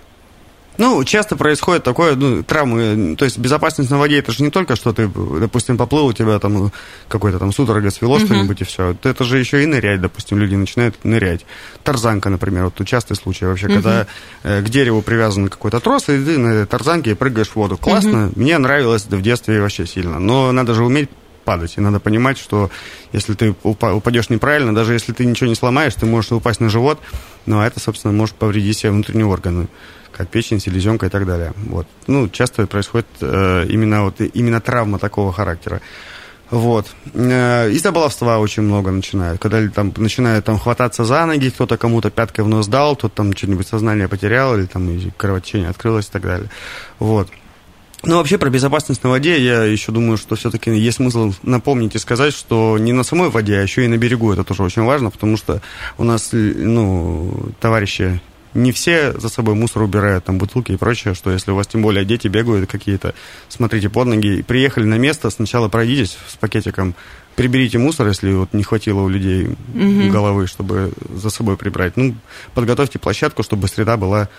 Ну, 0.78 1.04
часто 1.04 1.36
происходит 1.36 1.84
такое, 1.84 2.16
ну, 2.16 2.44
травмы, 2.44 3.16
то 3.18 3.26
есть 3.26 3.38
безопасность 3.38 3.90
на 3.90 3.98
воде, 3.98 4.20
это 4.20 4.32
же 4.32 4.44
не 4.44 4.52
только, 4.52 4.76
что 4.76 4.94
ты, 4.94 5.08
допустим, 5.08 5.78
поплыл, 5.78 6.06
у 6.06 6.14
тебя 6.14 6.38
там 6.40 6.72
какой-то 7.08 7.40
там 7.40 7.52
судорога 7.52 7.90
свело 7.90 8.18
uh-huh. 8.18 8.26
что-нибудь 8.26 8.62
и 8.62 8.64
все. 8.64 8.96
Это 9.04 9.24
же 9.24 9.40
еще 9.40 9.64
и 9.64 9.66
нырять, 9.66 10.02
допустим, 10.02 10.38
люди 10.38 10.56
начинают 10.56 11.04
нырять. 11.04 11.46
Тарзанка, 11.84 12.30
например, 12.30 12.66
вот 12.66 12.88
частый 12.88 13.16
случай 13.16 13.46
вообще, 13.46 13.68
uh-huh. 13.68 13.74
когда 13.74 14.08
э, 14.44 14.62
к 14.62 14.70
дереву 14.70 15.02
привязан 15.02 15.50
какой-то 15.50 15.80
трос, 15.80 16.10
и 16.10 16.24
ты 16.24 16.38
на 16.38 16.66
тарзанке 16.66 17.16
прыгаешь 17.16 17.50
в 17.50 17.56
воду. 17.56 17.78
Классно, 17.78 18.10
uh-huh. 18.10 18.34
мне 18.36 18.58
нравилось 18.58 19.04
да, 19.04 19.18
в 19.18 19.22
детстве 19.22 19.62
вообще 19.62 19.88
сильно, 19.88 20.20
но 20.20 20.52
надо 20.52 20.74
же 20.74 20.84
уметь 20.84 21.10
падать. 21.48 21.76
И 21.78 21.82
надо 21.82 22.02
понимать, 22.02 22.38
что 22.38 22.70
если 23.14 23.34
ты 23.34 23.56
упадешь 23.64 24.30
неправильно, 24.30 24.76
даже 24.76 24.92
если 24.92 25.14
ты 25.14 25.26
ничего 25.26 25.48
не 25.48 25.56
сломаешь, 25.56 25.96
ты 25.96 26.06
можешь 26.06 26.34
упасть 26.34 26.60
на 26.60 26.70
живот, 26.70 27.00
но 27.46 27.66
это, 27.66 27.80
собственно, 27.80 28.14
может 28.14 28.36
повредить 28.36 28.76
все 28.76 28.92
внутренние 28.92 29.26
органы 29.26 29.68
как 30.18 30.30
печень, 30.30 30.60
селезенка 30.60 31.06
и 31.06 31.10
так 31.10 31.26
далее. 31.26 31.54
Вот. 31.56 31.88
Ну, 32.08 32.28
часто 32.30 32.66
происходит 32.68 33.08
э, 33.22 33.66
именно, 33.70 34.04
вот, 34.06 34.20
именно 34.20 34.60
травма 34.60 35.00
такого 35.00 35.32
характера. 35.32 35.82
Вот. 36.50 36.88
Э, 37.14 37.70
из-за 37.72 37.92
баловства 37.92 38.40
очень 38.40 38.64
много 38.64 38.92
начинают. 38.92 39.42
Когда 39.42 39.68
там 39.70 39.94
начинают 39.98 40.46
там 40.46 40.58
хвататься 40.58 41.04
за 41.06 41.26
ноги, 41.26 41.50
кто-то 41.50 41.78
кому-то 41.78 42.10
пяткой 42.10 42.46
в 42.46 42.48
нос 42.48 42.68
дал, 42.68 42.96
кто-то 42.96 43.16
там 43.16 43.36
что-нибудь 43.36 43.68
сознание 43.68 44.08
потерял, 44.08 44.58
или 44.58 44.66
там 44.66 44.90
кровотечение 45.18 45.70
открылось 45.70 46.08
и 46.08 46.12
так 46.12 46.22
далее. 46.24 46.50
Вот. 47.00 47.30
Ну, 48.04 48.18
вообще, 48.18 48.38
про 48.38 48.50
безопасность 48.50 49.04
на 49.04 49.10
воде, 49.10 49.44
я 49.44 49.64
еще 49.64 49.92
думаю, 49.92 50.18
что 50.18 50.36
все-таки 50.36 50.72
есть 50.72 50.98
смысл 50.98 51.34
напомнить 51.42 51.96
и 51.96 52.00
сказать, 52.00 52.34
что 52.34 52.78
не 52.78 52.94
на 52.94 53.04
самой 53.04 53.30
воде, 53.30 53.58
а 53.58 53.62
еще 53.62 53.84
и 53.84 53.88
на 53.88 53.98
берегу. 53.98 54.32
Это 54.32 54.44
тоже 54.44 54.64
очень 54.64 54.84
важно, 54.84 55.10
потому 55.10 55.36
что 55.36 55.62
у 55.98 56.04
нас, 56.04 56.30
ну, 56.32 57.50
товарищи 57.60 58.22
не 58.54 58.72
все 58.72 59.14
за 59.14 59.30
собой 59.30 59.56
мусор 59.56 59.84
убирают, 59.84 60.26
там 60.26 60.38
бутылки 60.38 60.72
и 60.72 60.78
прочее, 60.78 61.14
что 61.14 61.32
если 61.32 61.52
у 61.52 61.56
вас 61.56 61.68
тем 61.68 61.82
более 61.82 62.06
дети 62.06 62.28
бегают 62.28 62.70
какие-то, 62.70 63.14
смотрите 63.50 63.90
под 63.90 64.08
ноги, 64.08 64.42
приехали 64.42 64.86
на 64.86 64.98
место, 64.98 65.30
сначала 65.30 65.70
пройдитесь 65.70 66.18
с 66.28 66.36
пакетиком, 66.38 66.96
приберите 67.36 67.78
мусор, 67.78 68.08
если 68.08 68.34
вот 68.34 68.54
не 68.54 68.64
хватило 68.64 69.02
у 69.02 69.10
людей 69.10 69.48
угу. 69.48 70.12
головы, 70.12 70.48
чтобы 70.48 70.92
за 71.14 71.30
собой 71.30 71.58
прибрать. 71.58 71.96
Ну, 71.96 72.16
подготовьте 72.54 73.00
площадку, 73.00 73.44
чтобы 73.44 73.68
среда 73.68 73.96
была 73.96 74.30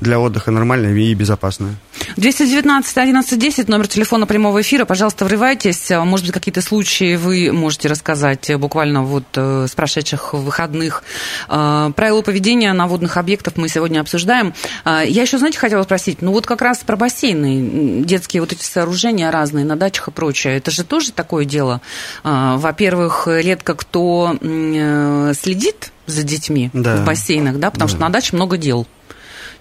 для 0.00 0.20
отдыха 0.20 0.50
нормальная 0.50 0.94
и 0.94 1.14
безопасная. 1.14 1.74
219 2.16 2.96
11 2.96 3.68
номер 3.68 3.88
телефона 3.88 4.26
прямого 4.26 4.60
эфира. 4.60 4.84
Пожалуйста, 4.84 5.24
врывайтесь. 5.24 5.90
Может 5.90 6.26
быть, 6.26 6.34
какие-то 6.34 6.62
случаи 6.62 7.16
вы 7.16 7.52
можете 7.52 7.88
рассказать 7.88 8.50
буквально 8.58 9.02
вот 9.02 9.24
э, 9.34 9.66
с 9.68 9.74
прошедших 9.74 10.34
выходных. 10.34 11.02
Э, 11.48 11.90
правила 11.94 12.22
поведения 12.22 12.72
на 12.72 12.86
водных 12.86 13.16
объектах 13.16 13.56
мы 13.56 13.68
сегодня 13.68 14.00
обсуждаем. 14.00 14.54
Э, 14.84 15.02
я 15.06 15.22
еще, 15.22 15.38
знаете, 15.38 15.58
хотела 15.58 15.82
спросить, 15.82 16.22
ну 16.22 16.32
вот 16.32 16.46
как 16.46 16.62
раз 16.62 16.78
про 16.78 16.96
бассейны, 16.96 18.04
детские 18.04 18.40
вот 18.42 18.52
эти 18.52 18.62
сооружения 18.62 19.30
разные 19.30 19.64
на 19.64 19.76
дачах 19.76 20.08
и 20.08 20.10
прочее. 20.10 20.56
Это 20.56 20.70
же 20.70 20.84
тоже 20.84 21.12
такое 21.12 21.44
дело. 21.44 21.80
Во-первых, 22.22 23.28
редко 23.28 23.74
кто 23.74 24.36
следит 24.40 25.92
за 26.06 26.22
детьми 26.22 26.70
да. 26.72 26.96
в 26.96 27.04
бассейнах, 27.04 27.58
да, 27.58 27.70
потому 27.70 27.88
да. 27.88 27.92
что 27.94 28.00
на 28.00 28.08
даче 28.10 28.36
много 28.36 28.56
дел 28.56 28.86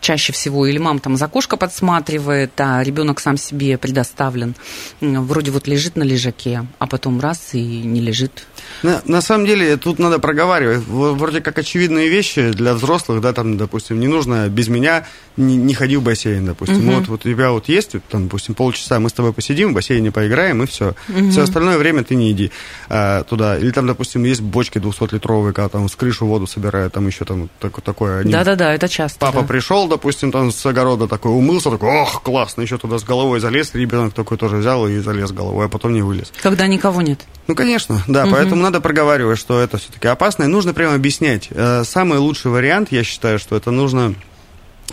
чаще 0.06 0.34
всего, 0.34 0.68
или 0.68 0.78
мама 0.78 1.00
там 1.00 1.18
за 1.18 1.28
кошка 1.28 1.58
подсматривает, 1.58 2.52
а 2.62 2.84
ребенок 2.84 3.20
сам 3.20 3.38
себе 3.38 3.76
предоставлен. 3.80 4.54
Вроде 5.02 5.50
вот 5.50 5.68
лежит 5.68 5.96
на 5.96 6.04
лежаке, 6.04 6.68
а 6.78 6.86
потом 6.86 7.20
раз 7.20 7.54
и 7.54 7.64
не 7.64 8.02
лежит. 8.02 8.46
На, 8.86 9.02
на 9.06 9.22
самом 9.22 9.48
деле 9.48 9.78
тут 9.78 9.98
надо 9.98 10.20
проговаривать. 10.20 10.84
Вроде 10.86 11.42
как 11.42 11.58
очевидные 11.58 12.08
вещи 12.08 12.52
для 12.52 12.76
взрослых, 12.76 13.20
да, 13.20 13.34
там, 13.34 13.58
допустим, 13.58 14.00
не 14.00 14.08
нужно 14.08 14.48
без 14.48 14.68
меня 14.68 15.08
не, 15.38 15.56
не 15.56 15.74
ходи 15.74 15.98
в 15.98 16.04
бассейн, 16.04 16.46
допустим. 16.46 16.88
Угу. 16.88 16.96
Вот, 16.96 17.08
вот 17.08 17.26
у 17.26 17.30
тебя 17.30 17.50
вот 17.50 17.68
есть, 17.68 17.96
там, 18.10 18.26
допустим, 18.26 18.54
полчаса 18.54 19.00
мы 19.00 19.10
с 19.10 19.14
тобой 19.14 19.34
посидим, 19.34 19.72
в 19.72 19.74
бассейне 19.74 20.12
поиграем, 20.12 20.62
и 20.62 20.68
все. 20.68 20.94
Угу. 21.10 21.32
Все 21.32 21.42
остальное 21.42 21.80
время 21.80 22.04
ты 22.04 22.14
не 22.14 22.32
иди 22.32 22.52
а, 22.88 23.24
туда. 23.24 23.58
Или 23.58 23.72
там, 23.72 23.88
допустим, 23.88 24.24
есть 24.24 24.42
бочки 24.42 24.78
200-литровые, 24.78 25.54
когда 25.54 25.70
там 25.70 25.90
с 25.90 25.96
крышу 25.96 26.28
воду 26.28 26.46
собирают, 26.46 26.94
там 26.94 27.08
еще 27.08 27.26
там 27.26 27.50
так, 27.60 27.82
такое. 27.82 28.24
Да-да-да, 28.24 28.72
это 28.76 28.88
часто. 28.88 29.18
Папа 29.20 29.42
да. 29.42 29.48
пришел, 29.48 29.88
допустим, 29.88 30.32
там 30.32 30.52
с 30.52 30.64
огорода 30.64 31.08
такой 31.08 31.32
умылся, 31.32 31.72
такой, 31.72 31.90
ох, 31.90 32.22
классно, 32.22 32.62
еще 32.62 32.78
туда 32.78 33.00
с 33.00 33.04
головой 33.04 33.40
залез, 33.40 33.74
ребенок 33.74 34.14
такой 34.14 34.38
тоже 34.38 34.58
взял 34.58 34.88
и 34.88 35.00
залез 35.00 35.32
головой, 35.32 35.66
а 35.66 35.70
потом 35.70 35.94
не 35.94 36.04
вылез. 36.04 36.32
Когда 36.44 36.68
никого 36.68 37.02
нет. 37.02 37.22
Ну, 37.48 37.56
конечно, 37.56 38.02
да, 38.08 38.24
угу. 38.24 38.32
поэтому 38.32 38.62
надо 38.62 38.75
проговаривать, 38.80 39.40
что 39.40 39.60
это 39.62 39.78
все-таки 39.78 40.08
опасно, 40.08 40.44
и 40.44 40.48
нужно 40.48 40.74
прямо 40.74 40.96
объяснять. 40.96 41.50
Э, 41.52 41.84
самый 41.84 42.20
лучший 42.20 42.52
вариант, 42.52 42.92
я 42.92 43.04
считаю, 43.04 43.40
что 43.40 43.56
это 43.56 43.72
нужно 43.72 44.16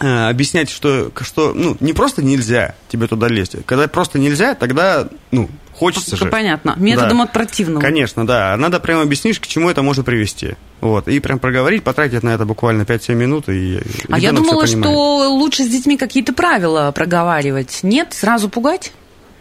э, 0.01 0.29
объяснять, 0.29 0.71
что, 0.71 1.11
что 1.21 1.53
ну, 1.55 1.77
не 1.81 1.93
просто 1.93 2.23
нельзя 2.23 2.75
тебе 2.89 3.07
туда 3.07 3.29
лезть. 3.29 3.57
Когда 3.67 3.89
просто 3.89 4.19
нельзя, 4.19 4.55
тогда, 4.55 5.09
ну, 5.31 5.49
хочется 5.75 6.17
же. 6.17 6.27
Понятно. 6.27 6.75
Методом 6.77 7.19
да. 7.19 7.25
от 7.25 7.33
противного. 7.33 7.81
Конечно, 7.81 8.27
да. 8.27 8.57
Надо 8.57 8.81
прямо 8.81 9.03
объяснить, 9.03 9.39
к 9.39 9.47
чему 9.47 9.71
это 9.71 9.83
может 9.83 10.05
привести. 10.05 10.55
Вот. 10.81 11.09
И 11.09 11.19
прям 11.21 11.39
проговорить, 11.39 11.83
потратить 11.83 12.23
на 12.23 12.31
это 12.31 12.45
буквально 12.45 12.83
5-7 12.83 13.15
минут. 13.15 13.49
И 13.49 13.81
а 14.09 14.19
я 14.19 14.33
думала, 14.33 14.67
что 14.67 15.29
лучше 15.31 15.65
с 15.65 15.69
детьми 15.69 15.97
какие-то 15.97 16.33
правила 16.33 16.93
проговаривать. 16.93 17.81
Нет, 17.83 18.13
сразу 18.13 18.49
пугать? 18.49 18.93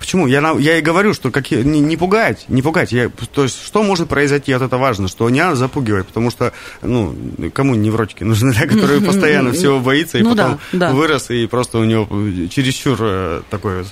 Почему? 0.02 0.26
Я, 0.26 0.56
я 0.58 0.80
и 0.80 0.82
говорю, 0.82 1.14
что 1.14 1.30
какие, 1.30 1.62
не, 1.62 1.80
не 1.80 1.96
пугать, 1.96 2.46
не 2.48 2.64
пугать. 2.64 2.92
Я, 2.92 3.10
то 3.10 3.44
есть, 3.44 3.64
что 3.64 3.84
может 3.84 4.10
произойти, 4.10 4.52
вот 4.52 4.64
это 4.64 4.78
важно, 4.78 5.08
что 5.08 5.30
не 5.30 5.40
надо 5.40 5.56
запугивать, 5.56 6.08
потому 6.08 6.32
что, 6.32 6.54
ну, 6.82 7.16
кому 7.54 7.76
невротики 7.76 8.24
нужны, 8.24 8.52
да, 8.52 8.66
которые 8.66 9.00
постоянно 9.06 9.52
всего 9.52 9.80
боится, 9.80 10.18
и 10.18 10.24
ну 10.24 10.32
потом 10.32 10.60
вырос, 10.72 11.30
и 11.30 11.46
просто 11.46 11.78
у 11.78 11.84
него 11.84 12.08
чересчур 12.50 12.98
э, 13.00 13.42
такой 13.52 13.86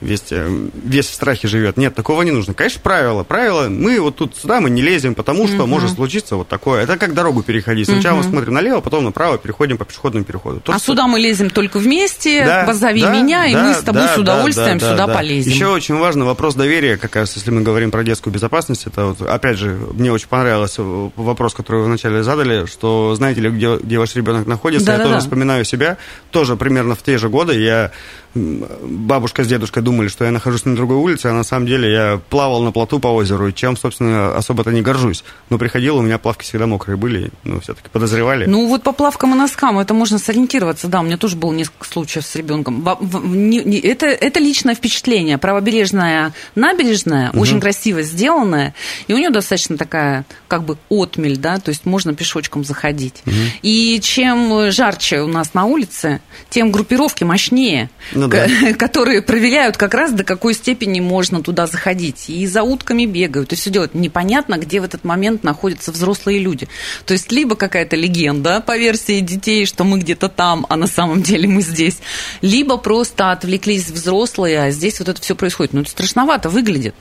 весь, 0.00 0.24
э, 0.30 0.68
весь 0.74 1.06
в 1.06 1.14
страхе 1.14 1.48
живет. 1.48 1.76
Нет, 1.76 1.94
такого 1.94 2.22
не 2.22 2.30
нужно. 2.30 2.54
Конечно, 2.54 2.80
правило. 2.82 3.24
Правило, 3.24 3.68
мы 3.68 4.00
вот 4.00 4.16
тут 4.16 4.36
сюда 4.36 4.60
мы 4.60 4.70
не 4.70 4.82
лезем, 4.82 5.14
потому 5.14 5.46
что 5.46 5.58
uh-huh. 5.58 5.66
может 5.66 5.92
случиться 5.92 6.36
вот 6.36 6.48
такое. 6.48 6.82
Это 6.82 6.96
как 6.96 7.14
дорогу 7.14 7.42
переходить. 7.42 7.88
Сначала 7.88 8.18
uh-huh. 8.18 8.24
мы 8.24 8.30
смотрим 8.30 8.54
налево, 8.54 8.80
потом 8.80 9.04
направо, 9.04 9.38
переходим 9.38 9.78
по 9.78 9.84
пешеходному 9.84 10.24
переходу. 10.24 10.60
То, 10.60 10.72
а 10.72 10.78
что... 10.78 10.92
сюда 10.92 11.06
мы 11.06 11.18
лезем 11.18 11.50
только 11.50 11.78
вместе, 11.78 12.44
да, 12.44 12.64
позови 12.64 13.02
да, 13.02 13.12
меня, 13.12 13.40
да, 13.40 13.46
и 13.46 13.54
мы 13.54 13.74
с 13.74 13.78
тобой 13.78 14.02
да, 14.02 14.14
с 14.14 14.18
удовольствием 14.18 14.78
да, 14.78 14.86
да, 14.86 14.92
сюда 14.92 15.06
да, 15.06 15.14
полезем. 15.14 15.52
Еще 15.52 15.66
очень 15.66 15.96
важный 15.96 16.24
вопрос 16.24 16.54
доверия, 16.54 16.96
как 16.96 17.16
раз 17.16 17.36
если 17.36 17.50
мы 17.50 17.62
говорим 17.62 17.90
про 17.90 18.04
детскую 18.04 18.32
безопасность. 18.32 18.86
Это 18.86 19.06
вот, 19.06 19.20
опять 19.22 19.58
же, 19.58 19.78
мне 19.92 20.12
очень 20.12 20.28
понравился 20.28 20.82
вопрос, 20.82 21.54
который 21.54 21.82
вы 21.82 21.86
вначале 21.86 22.22
задали, 22.22 22.66
что 22.66 23.14
знаете 23.14 23.40
ли, 23.40 23.50
где, 23.50 23.76
где 23.76 23.98
ваш 23.98 24.14
ребенок 24.14 24.46
находится. 24.46 24.86
Да, 24.86 24.92
я 24.92 24.98
да, 24.98 25.04
тоже 25.04 25.16
да. 25.16 25.20
вспоминаю 25.20 25.64
себя. 25.64 25.96
Тоже 26.30 26.56
примерно 26.56 26.94
в 26.94 27.02
те 27.02 27.18
же 27.18 27.28
годы 27.28 27.58
я 27.58 27.92
бабушка 28.34 29.44
с 29.44 29.46
дедушкой 29.46 29.82
думали, 29.82 30.08
что 30.08 30.24
я 30.24 30.30
нахожусь 30.30 30.64
на 30.64 30.74
другой 30.74 30.96
улице, 30.96 31.26
а 31.26 31.32
на 31.32 31.44
самом 31.44 31.66
деле 31.66 31.92
я 31.92 32.20
плавал 32.30 32.62
на 32.62 32.72
плоту 32.72 32.98
по 32.98 33.08
озеру, 33.08 33.52
чем, 33.52 33.76
собственно, 33.76 34.36
особо-то 34.36 34.70
не 34.70 34.82
горжусь. 34.82 35.24
Но 35.50 35.58
приходил, 35.58 35.98
у 35.98 36.02
меня 36.02 36.18
плавки 36.18 36.42
всегда 36.44 36.66
мокрые 36.66 36.96
были, 36.96 37.30
ну, 37.44 37.60
все-таки 37.60 37.88
подозревали. 37.88 38.46
Ну, 38.46 38.66
вот 38.66 38.82
по 38.82 38.92
плавкам 38.92 39.34
и 39.34 39.36
носкам 39.36 39.78
это 39.78 39.94
можно 39.94 40.18
сориентироваться, 40.18 40.88
да, 40.88 41.00
у 41.00 41.04
меня 41.04 41.16
тоже 41.16 41.36
было 41.36 41.52
несколько 41.52 41.86
случаев 41.86 42.26
с 42.26 42.34
ребенком. 42.36 42.86
Это, 42.86 44.06
это 44.06 44.40
личное 44.40 44.74
впечатление. 44.74 45.38
Правобережная 45.38 46.32
набережная, 46.54 47.30
угу. 47.30 47.40
очень 47.40 47.60
красиво 47.60 48.02
сделанная, 48.02 48.74
и 49.06 49.14
у 49.14 49.18
нее 49.18 49.30
достаточно 49.30 49.76
такая, 49.76 50.24
как 50.48 50.64
бы, 50.64 50.76
отмель, 50.88 51.36
да, 51.36 51.58
то 51.58 51.70
есть 51.70 51.84
можно 51.84 52.14
пешочком 52.14 52.64
заходить. 52.64 53.22
Угу. 53.26 53.34
И 53.62 54.00
чем 54.00 54.70
жарче 54.70 55.20
у 55.20 55.28
нас 55.28 55.54
на 55.54 55.64
улице, 55.64 56.20
тем 56.50 56.70
группировки 56.70 57.24
мощнее. 57.24 57.90
Ну, 58.12 58.23
ну, 58.28 58.30
да. 58.30 58.72
которые 58.78 59.22
проверяют 59.22 59.76
как 59.76 59.94
раз 59.94 60.12
до 60.12 60.24
какой 60.24 60.54
степени 60.54 61.00
можно 61.00 61.42
туда 61.42 61.66
заходить. 61.66 62.28
И 62.28 62.46
за 62.46 62.62
утками 62.62 63.06
бегают, 63.06 63.52
и 63.52 63.56
все 63.56 63.70
делают. 63.70 63.94
Непонятно, 63.94 64.58
где 64.58 64.80
в 64.80 64.84
этот 64.84 65.04
момент 65.04 65.44
находятся 65.44 65.92
взрослые 65.92 66.38
люди. 66.38 66.68
То 67.06 67.12
есть 67.12 67.32
либо 67.32 67.56
какая-то 67.56 67.96
легенда 67.96 68.60
по 68.60 68.76
версии 68.76 69.20
детей, 69.20 69.66
что 69.66 69.84
мы 69.84 69.98
где-то 69.98 70.28
там, 70.28 70.66
а 70.68 70.76
на 70.76 70.86
самом 70.86 71.22
деле 71.22 71.48
мы 71.48 71.62
здесь, 71.62 71.98
либо 72.40 72.76
просто 72.76 73.32
отвлеклись 73.32 73.88
взрослые, 73.88 74.60
а 74.60 74.70
здесь 74.70 74.98
вот 74.98 75.08
это 75.08 75.20
все 75.20 75.34
происходит. 75.34 75.72
Ну, 75.72 75.82
это 75.82 75.90
страшновато 75.90 76.48
выглядит. 76.48 76.94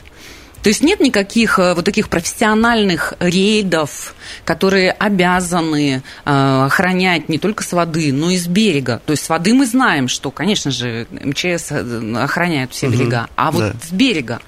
То 0.64 0.70
есть 0.70 0.82
нет 0.82 1.02
никаких 1.02 1.60
э, 1.60 1.74
вот 1.74 1.84
таких 1.84 2.08
профессиональных 2.08 3.14
рейдов, 3.20 4.16
которые 4.46 4.92
обязаны 4.92 6.02
э, 6.26 6.64
охранять 6.66 7.28
не 7.28 7.38
только 7.38 7.64
с 7.64 7.74
воды, 7.74 8.14
но 8.14 8.32
и 8.32 8.38
с 8.38 8.48
берега. 8.48 9.02
То 9.06 9.12
есть 9.12 9.26
с 9.26 9.30
воды 9.30 9.54
мы 9.54 9.66
знаем, 9.66 10.08
что, 10.08 10.32
конечно 10.32 10.72
же, 10.72 11.06
МЧС 11.12 11.72
э, 11.72 12.16
охраняет 12.16 12.72
все 12.72 12.88
берега, 12.88 13.28
а 13.36 13.52
вот 13.52 13.62
да. 13.62 13.74
с 13.84 13.92
берега. 13.92 14.40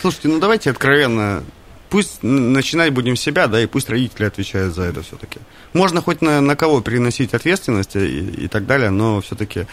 Слушайте, 0.00 0.28
ну 0.28 0.38
давайте 0.38 0.70
откровенно 0.70 1.42
пусть 1.88 2.22
начинать 2.22 2.92
будем 2.92 3.16
с 3.16 3.20
себя, 3.20 3.48
да, 3.48 3.60
и 3.60 3.66
пусть 3.66 3.88
родители 3.90 4.24
отвечают 4.24 4.74
за 4.74 4.82
это 4.82 5.02
все-таки. 5.02 5.40
Можно 5.72 6.00
хоть 6.00 6.20
на, 6.20 6.40
на 6.40 6.54
кого 6.54 6.80
переносить 6.80 7.34
ответственность 7.34 7.96
и, 7.96 8.44
и 8.44 8.48
так 8.48 8.66
далее, 8.66 8.90
но 8.90 9.20
все-таки 9.20 9.66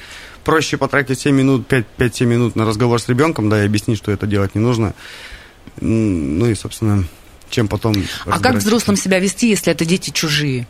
проще 0.44 0.78
потратить 0.78 1.20
7 1.20 1.36
минут, 1.36 1.72
5-7 1.72 2.26
минут 2.26 2.56
на 2.56 2.66
разговор 2.66 3.00
с 3.00 3.08
ребенком, 3.08 3.50
да, 3.50 3.62
и 3.62 3.66
объяснить, 3.66 3.98
что 3.98 4.12
это 4.12 4.26
делать 4.26 4.56
не 4.56 4.62
нужно, 4.62 4.94
ну 5.80 6.46
и, 6.46 6.56
собственно, 6.56 7.04
чем 7.50 7.68
потом... 7.68 7.94
А 8.26 8.40
как 8.40 8.56
взрослым 8.56 8.98
себя 8.98 9.20
вести, 9.20 9.50
если 9.50 9.72
это 9.72 9.86
дети 9.86 10.10
чужие? 10.10 10.68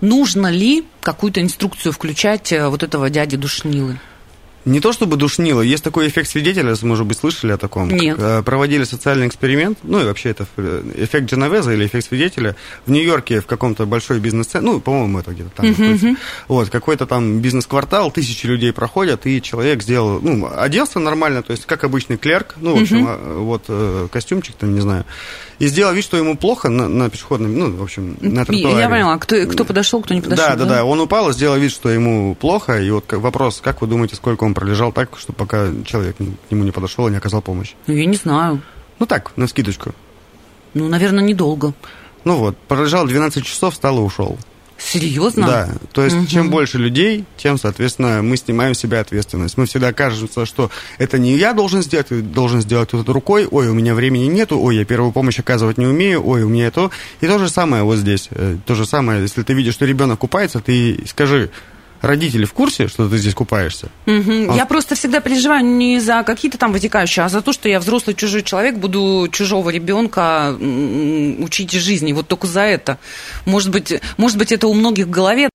Нужно 0.00 0.46
ли 0.46 0.84
какую-то 1.02 1.42
инструкцию 1.42 1.92
включать 1.92 2.52
э, 2.52 2.68
вот 2.68 2.82
этого 2.82 3.10
дяди 3.10 3.36
Душнилы? 3.36 3.98
Не 4.64 4.80
то 4.80 4.92
чтобы 4.92 5.16
душнило, 5.16 5.62
есть 5.62 5.84
такой 5.84 6.08
эффект 6.08 6.28
свидетеля, 6.28 6.74
может 6.82 7.06
быть, 7.06 7.18
слышали 7.18 7.52
о 7.52 7.56
таком? 7.56 7.88
Нет. 7.90 8.18
Э, 8.18 8.42
проводили 8.42 8.84
социальный 8.84 9.26
эксперимент, 9.26 9.78
ну 9.82 10.00
и 10.00 10.04
вообще 10.04 10.30
это 10.30 10.46
э, 10.56 10.82
эффект 10.96 11.30
Дженовеза 11.30 11.72
или 11.72 11.86
эффект 11.86 12.08
свидетеля. 12.08 12.56
В 12.84 12.90
Нью-Йорке 12.90 13.40
в 13.40 13.46
каком-то 13.46 13.86
большой 13.86 14.20
бизнес-центре, 14.20 14.70
ну, 14.70 14.80
по-моему, 14.80 15.20
это 15.20 15.30
где-то 15.30 15.50
там 15.56 15.66
uh-huh. 15.66 15.80
находится. 15.80 16.22
Вот, 16.48 16.70
какой-то 16.70 17.06
там 17.06 17.40
бизнес-квартал, 17.40 18.10
тысячи 18.10 18.46
людей 18.46 18.72
проходят, 18.72 19.26
и 19.26 19.40
человек 19.40 19.82
сделал, 19.82 20.20
ну, 20.20 20.48
оделся 20.54 20.98
нормально, 20.98 21.42
то 21.42 21.52
есть 21.52 21.64
как 21.64 21.84
обычный 21.84 22.16
клерк, 22.16 22.56
ну, 22.56 22.76
в 22.76 22.82
общем, 22.82 23.06
uh-huh. 23.06 23.38
вот 23.38 23.64
э, 23.68 24.08
костюмчик 24.10 24.54
там, 24.56 24.74
не 24.74 24.80
знаю, 24.80 25.04
и 25.58 25.66
сделал 25.66 25.92
вид, 25.94 26.04
что 26.04 26.16
ему 26.16 26.36
плохо 26.36 26.68
на, 26.68 26.88
на 26.88 27.10
пешеходном, 27.10 27.56
ну, 27.56 27.76
в 27.76 27.82
общем, 27.82 28.16
на 28.20 28.44
тротуаре. 28.44 28.80
Я 28.80 28.88
поняла, 28.88 29.18
кто, 29.18 29.46
кто 29.46 29.64
подошел, 29.64 30.02
кто 30.02 30.14
не 30.14 30.20
подошел. 30.20 30.44
Да, 30.44 30.56
да, 30.56 30.64
да, 30.64 30.74
да, 30.76 30.84
он 30.84 31.00
упал 31.00 31.30
и 31.30 31.32
сделал 31.32 31.56
вид, 31.56 31.72
что 31.72 31.88
ему 31.88 32.34
плохо, 32.34 32.80
и 32.80 32.90
вот 32.90 33.12
вопрос, 33.12 33.60
как 33.62 33.80
вы 33.80 33.88
думаете, 33.88 34.16
сколько 34.16 34.44
он 34.44 34.47
пролежал 34.54 34.92
так, 34.92 35.18
чтобы 35.18 35.36
пока 35.38 35.68
человек 35.84 36.16
к 36.16 36.50
нему 36.50 36.64
не 36.64 36.70
подошел 36.70 37.08
и 37.08 37.10
не 37.10 37.16
оказал 37.16 37.42
помощь? 37.42 37.74
Ну, 37.86 37.94
я 37.94 38.04
не 38.06 38.16
знаю. 38.16 38.60
Ну 38.98 39.06
так, 39.06 39.32
на 39.36 39.46
скидочку. 39.46 39.94
Ну, 40.74 40.88
наверное, 40.88 41.24
недолго. 41.24 41.72
Ну 42.24 42.36
вот, 42.36 42.56
пролежал 42.56 43.06
12 43.06 43.44
часов, 43.44 43.74
встал 43.74 43.98
и 43.98 44.02
ушел. 44.02 44.38
Серьезно? 44.80 45.44
Да. 45.46 45.68
То 45.92 46.04
есть, 46.04 46.14
Мгм. 46.14 46.26
чем 46.28 46.50
больше 46.50 46.78
людей, 46.78 47.24
тем, 47.36 47.58
соответственно, 47.58 48.22
мы 48.22 48.36
снимаем 48.36 48.74
с 48.74 48.78
себя 48.78 49.00
ответственность. 49.00 49.56
Мы 49.56 49.66
всегда 49.66 49.92
кажется, 49.92 50.46
что 50.46 50.70
это 50.98 51.18
не 51.18 51.36
я 51.36 51.52
должен 51.52 51.82
сделать, 51.82 52.32
должен 52.32 52.60
сделать 52.60 52.92
вот 52.92 53.02
это 53.02 53.12
рукой, 53.12 53.46
ой, 53.50 53.68
у 53.68 53.74
меня 53.74 53.94
времени 53.94 54.26
нету, 54.26 54.56
ой, 54.60 54.76
я 54.76 54.84
первую 54.84 55.10
помощь 55.10 55.40
оказывать 55.40 55.78
не 55.78 55.86
умею, 55.86 56.24
ой, 56.24 56.44
у 56.44 56.48
меня 56.48 56.68
это. 56.68 56.90
И 57.20 57.26
то 57.26 57.38
же 57.40 57.48
самое 57.48 57.82
вот 57.82 57.96
здесь. 57.98 58.28
Э, 58.30 58.56
То 58.66 58.76
же 58.76 58.86
самое, 58.86 59.22
если 59.22 59.42
ты 59.42 59.52
видишь, 59.52 59.74
что 59.74 59.84
ребенок 59.84 60.20
купается, 60.20 60.60
ты 60.60 61.00
скажи, 61.08 61.50
родители 62.00 62.44
в 62.44 62.52
курсе, 62.52 62.88
что 62.88 63.08
ты 63.08 63.18
здесь 63.18 63.34
купаешься? 63.34 63.88
Мгм. 64.06 64.50
Он- 64.50 64.56
Я 64.56 64.66
просто 64.66 64.94
всегда 64.94 65.20
переживаю 65.20 65.64
не 65.64 66.00
за 66.00 66.22
какие-то 66.22 66.58
там 66.58 66.72
вытекающие, 66.72 67.24
а 67.24 67.28
за 67.28 67.40
то, 67.42 67.52
что 67.52 67.68
я 67.68 67.80
взрослый 67.80 68.14
чужой 68.16 68.42
человек, 68.42 68.76
буду 68.76 69.28
чужого 69.30 69.70
ребенка 69.70 70.54
учить 71.38 71.72
жизни. 71.72 72.12
Вот 72.12 72.28
только 72.28 72.46
за 72.46 72.62
это. 72.62 72.98
Может 73.44 73.70
быть, 73.70 74.00
может 74.16 74.38
быть, 74.38 74.52
это 74.52 74.66
у 74.68 74.74
многих 74.74 75.06
в 75.06 75.10
голове. 75.10 75.48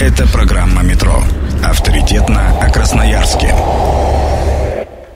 Это 0.00 0.26
программа 0.28 0.82
«Метро». 0.82 1.22
Авторитетно 1.64 2.58
о 2.60 2.70
Красноярске. 2.70 3.54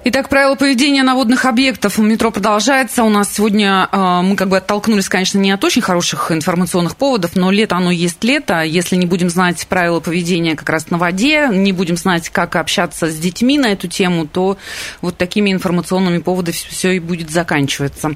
Итак, 0.09 0.29
правила 0.29 0.55
поведения 0.55 1.03
на 1.03 1.17
водных 1.17 1.47
объектов 1.47 1.99
в 1.99 2.01
метро 2.01 2.31
продолжается. 2.31 3.03
У 3.03 3.09
нас 3.09 3.35
сегодня 3.35 3.89
э, 3.91 4.21
мы 4.23 4.37
как 4.37 4.49
бы 4.49 4.59
оттолкнулись, 4.59 5.09
конечно, 5.09 5.39
не 5.39 5.51
от 5.51 5.65
очень 5.65 5.83
хороших 5.83 6.31
информационных 6.31 6.95
поводов, 6.95 7.35
но 7.35 7.51
лето, 7.51 7.75
оно 7.75 7.91
есть 7.91 8.23
лето. 8.23 8.63
Если 8.63 8.95
не 8.95 9.07
будем 9.07 9.29
знать 9.31 9.67
правила 9.67 9.99
поведения 9.99 10.55
как 10.55 10.69
раз 10.71 10.91
на 10.91 10.99
воде, 10.99 11.49
не 11.51 11.73
будем 11.73 11.97
знать, 11.97 12.29
как 12.29 12.55
общаться 12.55 13.11
с 13.11 13.17
детьми 13.17 13.59
на 13.59 13.73
эту 13.73 13.89
тему, 13.89 14.29
то 14.29 14.59
вот 15.01 15.17
такими 15.17 15.51
информационными 15.51 16.19
поводами 16.19 16.55
все 16.55 16.93
и 16.93 17.01
будет 17.01 17.31
заканчиваться. 17.31 18.13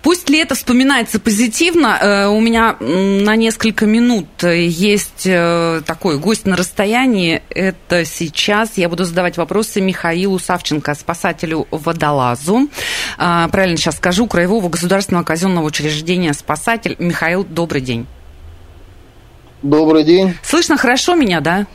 Пусть 0.00 0.30
лето 0.30 0.54
вспоминается 0.54 1.18
позитивно. 1.18 1.98
Э, 2.00 2.26
У 2.28 2.40
меня 2.40 2.76
на 2.78 3.34
несколько 3.34 3.84
минут 3.86 4.28
есть 4.44 5.26
э, 5.26 5.82
такой 5.84 6.20
гость 6.20 6.46
на 6.46 6.54
расстоянии. 6.54 7.42
Это 7.50 8.04
сейчас 8.04 8.74
я 8.76 8.88
буду 8.88 9.04
задавать 9.04 9.36
вопросы 9.38 9.80
Михаилу 9.80 10.38
Савченко, 10.38 10.94
спасателю 10.94 11.31
водолазу. 11.70 12.68
А, 13.18 13.48
Правильно 13.48 13.76
сейчас 13.76 13.96
скажу, 13.96 14.26
Краевого 14.26 14.68
государственного 14.68 15.24
казенного 15.24 15.64
учреждения 15.66 16.32
«Спасатель». 16.32 16.96
Михаил, 16.98 17.44
добрый 17.44 17.80
день. 17.80 18.06
Добрый 19.62 20.04
день. 20.04 20.34
Слышно 20.42 20.76
хорошо 20.76 21.14
меня, 21.14 21.40
да? 21.40 21.66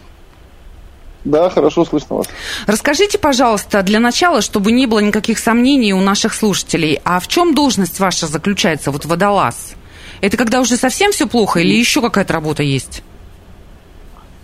Да, 1.24 1.50
хорошо 1.50 1.84
слышно 1.86 2.18
вас. 2.18 2.28
Расскажите, 2.68 3.18
пожалуйста, 3.18 3.82
для 3.82 4.00
начала, 4.00 4.42
чтобы 4.42 4.72
не 4.72 4.86
было 4.86 5.00
никаких 5.00 5.40
сомнений 5.40 5.94
у 5.94 6.00
наших 6.00 6.34
слушателей, 6.34 7.00
а 7.04 7.20
в 7.20 7.28
чем 7.28 7.54
должность 7.54 8.00
ваша 8.00 8.28
заключается, 8.28 8.92
вот 8.92 9.06
водолаз? 9.06 9.74
Это 10.22 10.38
когда 10.38 10.62
уже 10.62 10.78
совсем 10.78 11.12
все 11.12 11.28
плохо 11.28 11.60
или 11.60 11.76
еще 11.76 12.02
какая-то 12.02 12.34
работа 12.34 12.64
есть? 12.64 13.04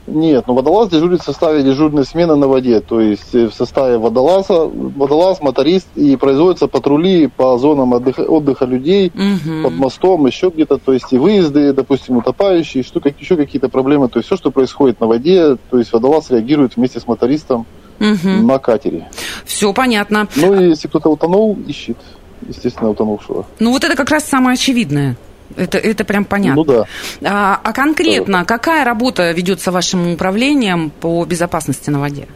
Нет, 0.05 0.43
ну 0.47 0.53
водолаз 0.53 0.89
дежурит 0.89 1.21
в 1.21 1.23
составе 1.23 1.63
дежурной 1.63 2.03
смены 2.05 2.35
на 2.35 2.47
воде, 2.47 2.81
то 2.81 2.99
есть 2.99 3.33
э, 3.33 3.47
в 3.47 3.53
составе 3.53 3.97
водолаза, 3.97 4.65
водолаз, 4.65 5.41
моторист, 5.41 5.87
и 5.95 6.17
производятся 6.17 6.67
патрули 6.67 7.27
по 7.27 7.57
зонам 7.57 7.93
отдыха, 7.93 8.21
отдыха 8.21 8.65
людей, 8.65 9.11
Мгм. 9.15 9.63
под 9.63 9.73
мостом, 9.73 10.25
еще 10.25 10.49
где-то, 10.49 10.77
то 10.77 10.91
есть 10.91 11.13
и 11.13 11.17
выезды, 11.17 11.71
допустим, 11.71 12.17
утопающие, 12.17 12.83
что, 12.83 12.99
как, 12.99 13.13
еще 13.19 13.37
какие-то 13.37 13.69
проблемы, 13.69 14.09
то 14.09 14.19
есть 14.19 14.27
все, 14.27 14.35
что 14.35 14.51
происходит 14.51 14.99
на 14.99 15.07
воде, 15.07 15.55
то 15.69 15.77
есть 15.77 15.93
водолаз 15.93 16.29
реагирует 16.31 16.75
вместе 16.75 16.99
с 16.99 17.07
мотористом 17.07 17.65
Мгм. 17.99 18.45
на 18.45 18.57
катере. 18.59 19.07
Все 19.45 19.71
понятно. 19.71 20.27
Ну 20.35 20.53
и 20.59 20.69
если 20.69 20.89
кто-то 20.89 21.09
утонул, 21.09 21.57
ищет, 21.65 21.97
естественно, 22.45 22.89
утонувшего. 22.89 23.45
Ну 23.59 23.71
вот 23.71 23.85
это 23.85 23.95
как 23.95 24.09
раз 24.09 24.25
самое 24.25 24.55
очевидное. 24.55 25.15
Это, 25.55 25.77
это 25.77 26.03
прям 26.03 26.25
понятно. 26.25 26.55
Ну 26.55 26.63
да. 26.63 26.85
А, 27.23 27.59
а 27.63 27.73
конкретно, 27.73 28.45
какая 28.45 28.83
работа 28.85 29.31
ведется 29.31 29.71
вашим 29.71 30.13
управлением 30.13 30.89
по 30.89 31.25
безопасности 31.25 31.89
на 31.89 31.99
воде? 31.99 32.27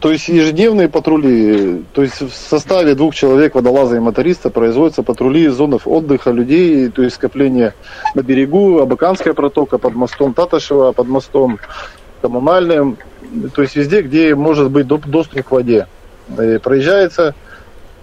То 0.00 0.10
есть 0.10 0.28
ежедневные 0.28 0.88
патрули, 0.88 1.84
то 1.92 2.02
есть 2.02 2.20
в 2.20 2.32
составе 2.32 2.94
двух 2.94 3.14
человек, 3.14 3.54
водолаза 3.54 3.96
и 3.96 4.00
моториста, 4.00 4.50
производятся 4.50 5.02
патрули 5.04 5.46
зон 5.48 5.78
отдыха 5.84 6.32
людей, 6.32 6.88
то 6.88 7.02
есть 7.02 7.16
скопление 7.16 7.72
на 8.14 8.22
берегу, 8.22 8.80
Абаканская 8.80 9.32
протока, 9.32 9.78
под 9.78 9.94
мостом 9.94 10.34
Таташева, 10.34 10.90
под 10.92 11.06
мостом 11.06 11.58
коммунальным, 12.20 12.98
то 13.54 13.62
есть 13.62 13.76
везде, 13.76 14.02
где 14.02 14.34
может 14.34 14.70
быть 14.70 14.86
доступ 14.86 15.44
к 15.44 15.50
воде. 15.52 15.86
Э, 16.36 16.58
Проезжается 16.58 17.34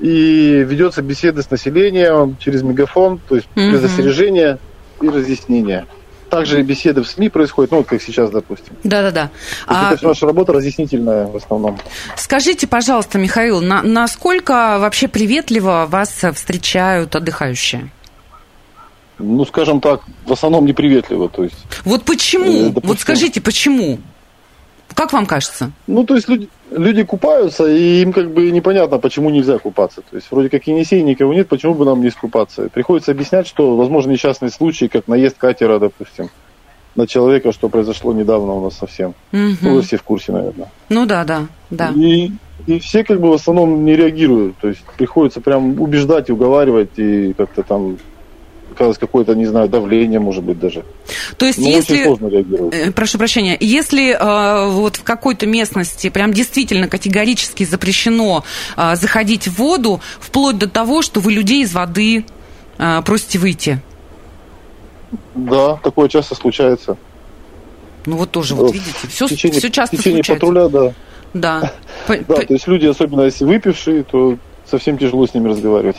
и 0.04 0.66
ведется 0.68 1.02
беседы 1.02 1.42
с 1.42 1.50
населением 1.50 2.36
через 2.38 2.62
мегафон, 2.62 3.20
то 3.30 3.36
есть 3.38 3.48
Мгм. 3.56 3.72
предостережение 3.72 4.58
и 5.02 5.08
разъяснение. 5.08 5.86
Также 6.30 6.60
и 6.60 6.64
беседы 6.64 7.04
в 7.04 7.08
СМИ 7.08 7.30
происходят, 7.30 7.72
ну, 7.72 7.78
вот 7.78 7.88
как 7.88 8.02
сейчас, 8.02 8.30
допустим. 8.32 8.74
Да-да-да. 8.84 9.30
А 9.68 9.94
это 9.94 10.06
наша 10.08 10.26
работа 10.26 10.52
разъяснительная 10.52 11.28
в 11.28 11.36
основном. 11.38 11.78
скажите, 12.18 12.68
пожалуйста, 12.68 13.18
Михаил, 13.18 13.62
на- 13.62 13.82
насколько 13.84 14.78
вообще 14.80 15.08
приветливо 15.08 15.86
вас 15.90 16.10
встречают 16.36 17.16
отдыхающие? 17.16 17.90
ну, 19.20 19.46
скажем 19.46 19.80
так, 19.80 20.02
в 20.26 20.34
основном 20.34 20.66
неприветливо. 20.66 21.30
То 21.30 21.44
есть, 21.44 21.56
Вот 21.86 22.04
почему? 22.04 22.46
Э, 22.52 22.64
допустим- 22.70 22.90
Вот 22.90 23.00
скажите, 23.00 23.40
почему? 23.40 24.00
Как 24.96 25.14
вам 25.14 25.26
кажется? 25.26 25.72
ну, 25.88 26.06
то 26.06 26.16
есть 26.16 26.28
люди, 26.28 26.50
люди 26.72 27.04
купаются, 27.04 27.68
и 27.68 28.02
им 28.02 28.14
как 28.14 28.32
бы 28.32 28.52
непонятно, 28.52 28.98
почему 28.98 29.30
нельзя 29.30 29.58
купаться. 29.60 30.02
То 30.02 30.16
есть 30.16 30.28
вроде 30.32 30.50
как 30.50 30.66
Енисей 30.68 31.02
никого 31.02 31.34
нет, 31.34 31.48
почему 31.48 31.74
бы 31.74 31.86
нам 31.86 32.02
не 32.02 32.10
искупаться? 32.10 32.70
Приходится 32.70 33.12
объяснять, 33.12 33.48
что 33.48 33.76
возможно 33.76 34.12
несчастные 34.12 34.52
случаи, 34.52 34.86
как 34.86 35.08
наезд 35.08 35.38
катера, 35.38 35.80
допустим, 35.80 36.30
на 36.96 37.08
человека, 37.08 37.52
что 37.52 37.70
произошло 37.70 38.14
недавно 38.14 38.54
у 38.54 38.64
нас 38.64 38.78
совсем. 38.78 39.16
Мгм. 39.32 39.58
Ну, 39.62 39.74
вы 39.76 39.82
все 39.82 39.98
в 39.98 40.04
курсе, 40.04 40.32
наверное. 40.32 40.70
Ну 40.90 41.06
да, 41.06 41.24
да, 41.24 41.48
да. 41.70 41.92
И, 41.96 42.32
и 42.68 42.80
все 42.80 43.04
как 43.04 43.20
бы 43.20 43.30
в 43.30 43.34
основном 43.34 43.84
не 43.84 43.96
реагируют. 43.96 44.58
То 44.58 44.68
есть 44.68 44.84
приходится 44.98 45.42
прям 45.42 45.82
убеждать 45.82 46.30
и 46.30 46.34
уговаривать, 46.34 46.92
и 46.98 47.34
как-то 47.34 47.64
там 47.64 47.98
оказывать 48.74 49.00
какое-то, 49.00 49.36
не 49.36 49.46
знаю, 49.46 49.70
давление, 49.70 50.20
может 50.20 50.44
быть, 50.44 50.60
даже. 50.60 50.84
То 51.38 51.46
есть 51.46 51.60
Но 51.60 51.66
очень 51.70 51.76
если... 51.78 52.04
сложно 52.04 52.28
реагировать. 52.28 52.76
Э, 52.76 52.92
Прошу 52.92 53.18
прощения, 53.18 53.58
если 53.60 54.12
э, 54.14 54.70
вот 54.70 54.98
в 54.98 55.04
какой-то 55.04 55.46
местности 55.48 56.10
прям 56.10 56.34
действительно 56.34 56.88
категорически 56.88 57.64
запрещено 57.64 58.44
э, 58.76 58.96
заходить 58.96 59.48
в 59.48 59.58
воду, 59.58 60.02
вплоть 60.20 60.58
до 60.58 60.70
того, 60.70 61.02
что 61.02 61.20
вы 61.20 61.32
людей 61.32 61.64
из 61.64 61.74
воды 61.74 62.26
э, 62.78 63.02
просите 63.06 63.40
выйти. 63.40 63.80
Да, 65.36 65.76
такое 65.78 66.10
часто 66.10 66.36
случается. 66.36 66.98
Ну 68.06 68.18
вот 68.18 68.32
тоже, 68.32 68.56
вот 68.56 68.72
В 68.72 68.74
видите, 68.74 69.08
все, 69.10 69.28
течение, 69.28 69.60
все 69.60 69.70
часто 69.72 69.96
в 69.96 70.00
течение 70.00 70.24
случается. 70.24 70.46
патруля, 70.46 70.70
да. 70.70 70.94
Да. 71.34 71.72
Да, 72.28 72.36
то 72.36 72.54
есть 72.54 72.68
люди, 72.68 72.86
особенно 72.86 73.22
если 73.22 73.46
выпившие, 73.46 74.04
то 74.04 74.38
совсем 74.70 74.98
тяжело 74.98 75.26
с 75.26 75.34
ними 75.34 75.50
разговаривать. 75.50 75.98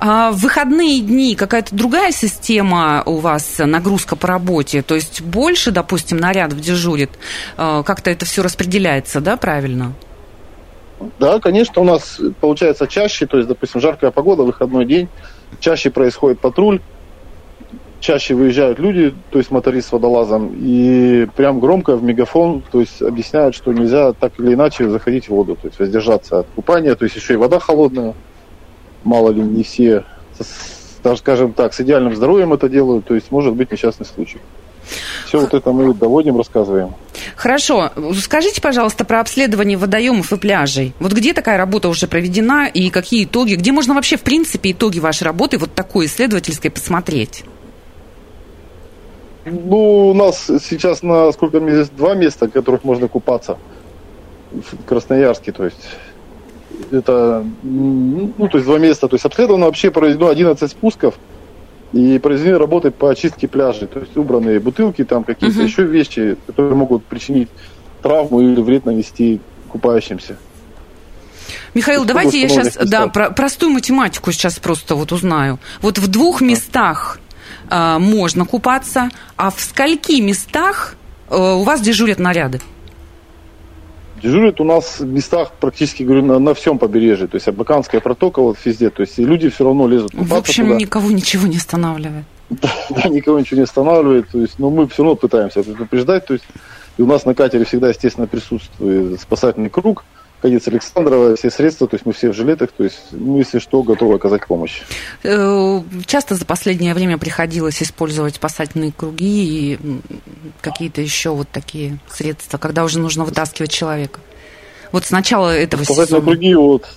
А 0.00 0.32
в 0.32 0.38
выходные 0.38 1.00
дни 1.02 1.34
какая-то 1.34 1.74
другая 1.74 2.10
система 2.10 3.02
у 3.04 3.16
вас, 3.16 3.58
нагрузка 3.58 4.16
по 4.16 4.26
работе? 4.26 4.80
То 4.80 4.94
есть 4.94 5.20
больше, 5.20 5.72
допустим, 5.72 6.16
нарядов 6.16 6.60
дежурит? 6.60 7.10
Э, 7.58 7.82
Как-то 7.84 8.10
это 8.10 8.24
все 8.24 8.42
распределяется, 8.42 9.20
да, 9.20 9.36
правильно? 9.36 9.92
Да, 11.18 11.38
конечно, 11.38 11.82
у 11.82 11.84
нас 11.84 12.18
получается 12.40 12.86
чаще, 12.86 13.26
то 13.26 13.36
есть, 13.36 13.48
допустим, 13.48 13.80
жаркая 13.80 14.10
погода, 14.10 14.42
выходной 14.42 14.86
день, 14.86 15.08
чаще 15.60 15.90
происходит 15.90 16.40
патруль, 16.40 16.80
чаще 18.00 18.34
выезжают 18.34 18.78
люди, 18.78 19.14
то 19.30 19.38
есть 19.38 19.50
моторист 19.50 19.88
с 19.88 19.92
водолазом, 19.92 20.54
и 20.56 21.26
прям 21.36 21.60
громко 21.60 21.96
в 21.96 22.02
мегафон, 22.02 22.62
то 22.72 22.80
есть 22.80 23.02
объясняют, 23.02 23.54
что 23.54 23.72
нельзя 23.72 24.12
так 24.14 24.32
или 24.38 24.54
иначе 24.54 24.88
заходить 24.88 25.26
в 25.26 25.30
воду, 25.30 25.56
то 25.60 25.68
есть 25.68 25.78
воздержаться 25.78 26.40
от 26.40 26.46
купания, 26.54 26.94
то 26.94 27.04
есть 27.04 27.16
еще 27.16 27.34
и 27.34 27.36
вода 27.36 27.58
холодная, 27.58 28.14
мало 29.04 29.30
ли 29.30 29.42
не 29.42 29.62
все, 29.62 30.04
даже, 31.02 31.18
скажем 31.18 31.52
так, 31.52 31.74
с 31.74 31.80
идеальным 31.80 32.14
здоровьем 32.14 32.52
это 32.52 32.68
делают, 32.68 33.06
то 33.06 33.14
есть 33.14 33.30
может 33.30 33.54
быть 33.54 33.70
несчастный 33.72 34.06
случай. 34.06 34.38
Все 35.26 35.40
вот 35.40 35.54
это 35.54 35.72
мы 35.72 35.94
доводим, 35.94 36.36
рассказываем. 36.36 36.94
Хорошо. 37.36 37.90
Скажите, 38.18 38.60
пожалуйста, 38.60 39.04
про 39.04 39.20
обследование 39.20 39.78
водоемов 39.78 40.32
и 40.32 40.36
пляжей. 40.36 40.94
Вот 40.98 41.12
где 41.12 41.32
такая 41.32 41.58
работа 41.58 41.88
уже 41.88 42.06
проведена 42.06 42.66
и 42.66 42.90
какие 42.90 43.24
итоги? 43.24 43.54
Где 43.54 43.72
можно 43.72 43.94
вообще, 43.94 44.16
в 44.16 44.22
принципе, 44.22 44.72
итоги 44.72 44.98
вашей 44.98 45.24
работы 45.24 45.58
вот 45.58 45.72
такой 45.74 46.06
исследовательской 46.06 46.70
посмотреть? 46.70 47.44
Ну, 49.44 50.08
у 50.08 50.14
нас 50.14 50.46
сейчас 50.46 51.02
на 51.02 51.30
сколько 51.32 51.60
месяц? 51.60 51.88
Два 51.90 52.14
места, 52.14 52.46
в 52.46 52.50
которых 52.50 52.84
можно 52.84 53.08
купаться. 53.08 53.58
В 54.50 54.84
Красноярске, 54.84 55.52
то 55.52 55.64
есть. 55.64 55.78
Это, 56.90 57.44
ну, 57.62 58.48
то 58.50 58.58
есть 58.58 58.66
два 58.66 58.78
места. 58.78 59.08
То 59.08 59.14
есть 59.14 59.24
обследовано 59.24 59.66
вообще 59.66 59.90
проведено 59.90 60.28
11 60.28 60.70
спусков 60.70 61.14
и 61.92 62.18
произведены 62.18 62.58
работы 62.58 62.90
по 62.90 63.10
очистке 63.10 63.48
пляжей. 63.48 63.88
То 63.88 64.00
есть 64.00 64.16
убранные 64.16 64.60
бутылки, 64.60 65.04
там 65.04 65.24
какие-то 65.24 65.56
Мгм. 65.58 65.66
еще 65.66 65.82
вещи, 65.84 66.36
которые 66.46 66.74
могут 66.74 67.04
причинить 67.04 67.48
травму 68.02 68.40
или 68.40 68.60
вред 68.60 68.86
нанести 68.86 69.40
купающимся. 69.68 70.36
Михаил, 71.74 72.04
давайте 72.04 72.40
я 72.40 72.48
сейчас 72.48 72.68
установленных 72.68 72.90
да, 72.90 72.98
местах. 73.06 73.12
про- 73.12 73.30
простую 73.30 73.72
математику 73.72 74.32
сейчас 74.32 74.58
просто 74.58 74.94
вот 74.94 75.12
узнаю. 75.12 75.58
Вот 75.82 75.98
в 75.98 76.08
двух 76.08 76.40
местах 76.40 77.20
э, 77.70 77.98
можно 77.98 78.44
купаться, 78.44 79.10
а 79.36 79.50
в 79.50 79.60
скольки 79.60 80.20
местах 80.20 80.96
э, 81.28 81.36
у 81.36 81.62
вас 81.62 81.80
дежурят 81.80 82.18
наряды? 82.18 82.60
Дежурят 84.22 84.60
у 84.60 84.64
нас 84.64 85.00
в 85.00 85.06
местах 85.06 85.52
практически, 85.58 86.02
говорю, 86.02 86.24
на, 86.24 86.38
на 86.38 86.54
всем 86.54 86.78
побережье. 86.78 87.26
То 87.26 87.36
есть 87.36 87.48
Абаканская 87.48 88.00
протока 88.00 88.40
вот 88.42 88.56
везде. 88.64 88.90
То 88.90 89.02
есть 89.02 89.18
и 89.18 89.24
люди 89.24 89.48
все 89.48 89.64
равно 89.64 89.88
лезут 89.88 90.12
В 90.14 90.34
общем, 90.34 90.66
туда. 90.66 90.76
никого 90.76 91.10
ничего 91.10 91.46
не 91.46 91.56
останавливает. 91.56 92.24
Да, 92.90 93.08
никого 93.08 93.38
ничего 93.38 93.58
не 93.58 93.64
останавливает. 93.64 94.28
То 94.28 94.40
есть, 94.40 94.58
но 94.58 94.70
мы 94.70 94.88
все 94.88 95.02
равно 95.02 95.16
пытаемся 95.16 95.62
предупреждать. 95.62 96.26
То 96.26 96.34
есть 96.34 96.44
и 96.98 97.02
у 97.02 97.06
нас 97.06 97.24
на 97.24 97.34
катере 97.34 97.64
всегда, 97.64 97.88
естественно, 97.88 98.26
присутствует 98.26 99.20
спасательный 99.20 99.70
круг. 99.70 100.04
Кадец 100.40 100.66
Александрова, 100.68 101.36
все 101.36 101.50
средства, 101.50 101.86
то 101.86 101.96
есть 101.96 102.06
мы 102.06 102.12
все 102.12 102.30
в 102.30 102.34
жилетах, 102.34 102.70
то 102.72 102.84
есть 102.84 102.98
мы, 103.12 103.38
если 103.38 103.58
что, 103.58 103.82
готовы 103.82 104.14
оказать 104.14 104.46
помощь. 104.46 104.80
Э, 105.22 105.80
часто 106.06 106.34
за 106.34 106.46
последнее 106.46 106.94
время 106.94 107.18
приходилось 107.18 107.82
использовать 107.82 108.36
спасательные 108.36 108.92
круги 108.92 109.72
и 109.74 109.78
какие-то 110.62 111.02
еще 111.02 111.30
вот 111.30 111.48
такие 111.50 111.98
средства, 112.08 112.56
когда 112.56 112.84
уже 112.84 112.98
нужно 112.98 113.24
вытаскивать 113.24 113.70
человека. 113.70 114.20
Вот 114.92 115.04
с 115.04 115.10
начала 115.10 115.50
этого 115.50 115.84
Спасательные 115.84 116.06
сезона. 116.06 116.22
круги, 116.22 116.54
вот, 116.54 116.88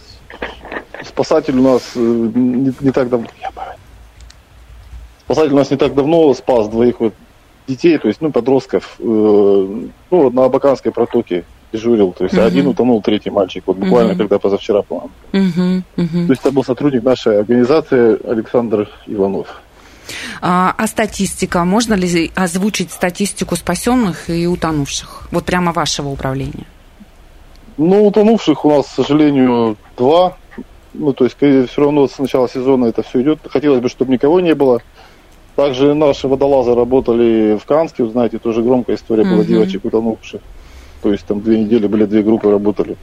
спасатель 1.05 1.57
у 1.57 1.63
нас 1.63 1.81
э, 1.95 1.99
не, 1.99 2.73
не 2.79 2.91
так 2.91 3.09
давно... 3.09 3.27
Спасатель 5.25 5.53
у 5.53 5.57
нас 5.57 5.69
не 5.69 5.77
так 5.77 5.93
давно 5.95 6.33
спас 6.33 6.69
двоих 6.69 6.99
вот 6.99 7.13
детей, 7.67 7.97
то 7.97 8.07
есть, 8.07 8.21
ну, 8.21 8.31
подростков, 8.31 8.95
э, 8.99 9.03
ну, 9.03 9.89
вот 10.09 10.33
на 10.33 10.45
Абаканской 10.45 10.91
протоке 10.91 11.43
дежурил, 11.73 12.13
то 12.17 12.23
есть 12.23 12.35
Мгм. 12.35 12.45
один 12.45 12.67
утонул, 12.67 13.01
третий 13.01 13.31
мальчик, 13.31 13.63
вот 13.65 13.77
буквально 13.77 14.09
Мгм. 14.11 14.19
когда 14.19 14.39
позавчера, 14.39 14.83
по-моему. 14.83 15.09
Мгм, 15.31 15.83
мгм. 15.97 16.27
То 16.27 16.31
есть 16.33 16.41
это 16.45 16.51
был 16.51 16.63
сотрудник 16.63 17.03
нашей 17.03 17.39
организации 17.39 18.17
Александр 18.29 18.89
Иванов. 19.07 19.47
А, 20.41 20.75
а 20.77 20.87
статистика? 20.87 21.63
Можно 21.65 21.95
ли 21.95 22.31
озвучить 22.35 22.91
статистику 22.91 23.55
спасенных 23.55 24.29
и 24.29 24.45
утонувших? 24.47 25.27
Вот 25.31 25.45
прямо 25.45 25.71
вашего 25.71 26.09
управления. 26.09 26.65
Ну, 27.77 28.05
утонувших 28.07 28.65
у 28.65 28.69
нас, 28.69 28.85
к 28.85 28.89
сожалению, 28.95 29.77
два. 29.97 30.37
Ну, 30.93 31.13
то 31.13 31.23
есть 31.23 31.37
все 31.37 31.81
равно 31.81 32.07
с 32.07 32.19
начала 32.19 32.47
сезона 32.47 32.85
это 32.85 33.01
все 33.01 33.21
идет. 33.21 33.39
Хотелось 33.49 33.79
бы, 33.79 33.89
чтобы 33.89 34.11
никого 34.11 34.39
не 34.41 34.53
было. 34.53 34.81
Также 35.55 35.93
наши 35.93 36.27
водолазы 36.27 36.75
работали 36.75 37.57
в 37.57 37.65
Канске, 37.65 38.03
вы 38.03 38.11
знаете, 38.11 38.37
тоже 38.39 38.61
громкая 38.61 38.95
история 38.95 39.23
была 39.23 39.37
Мгм. 39.37 39.45
девочек 39.47 39.85
утонувших. 39.85 40.41
То 41.03 41.11
есть 41.11 41.25
там 41.25 41.41
две 41.41 41.59
недели 41.59 41.85
были, 41.85 42.05
две 42.05 42.23
группы 42.23 42.49
работали. 42.49 42.95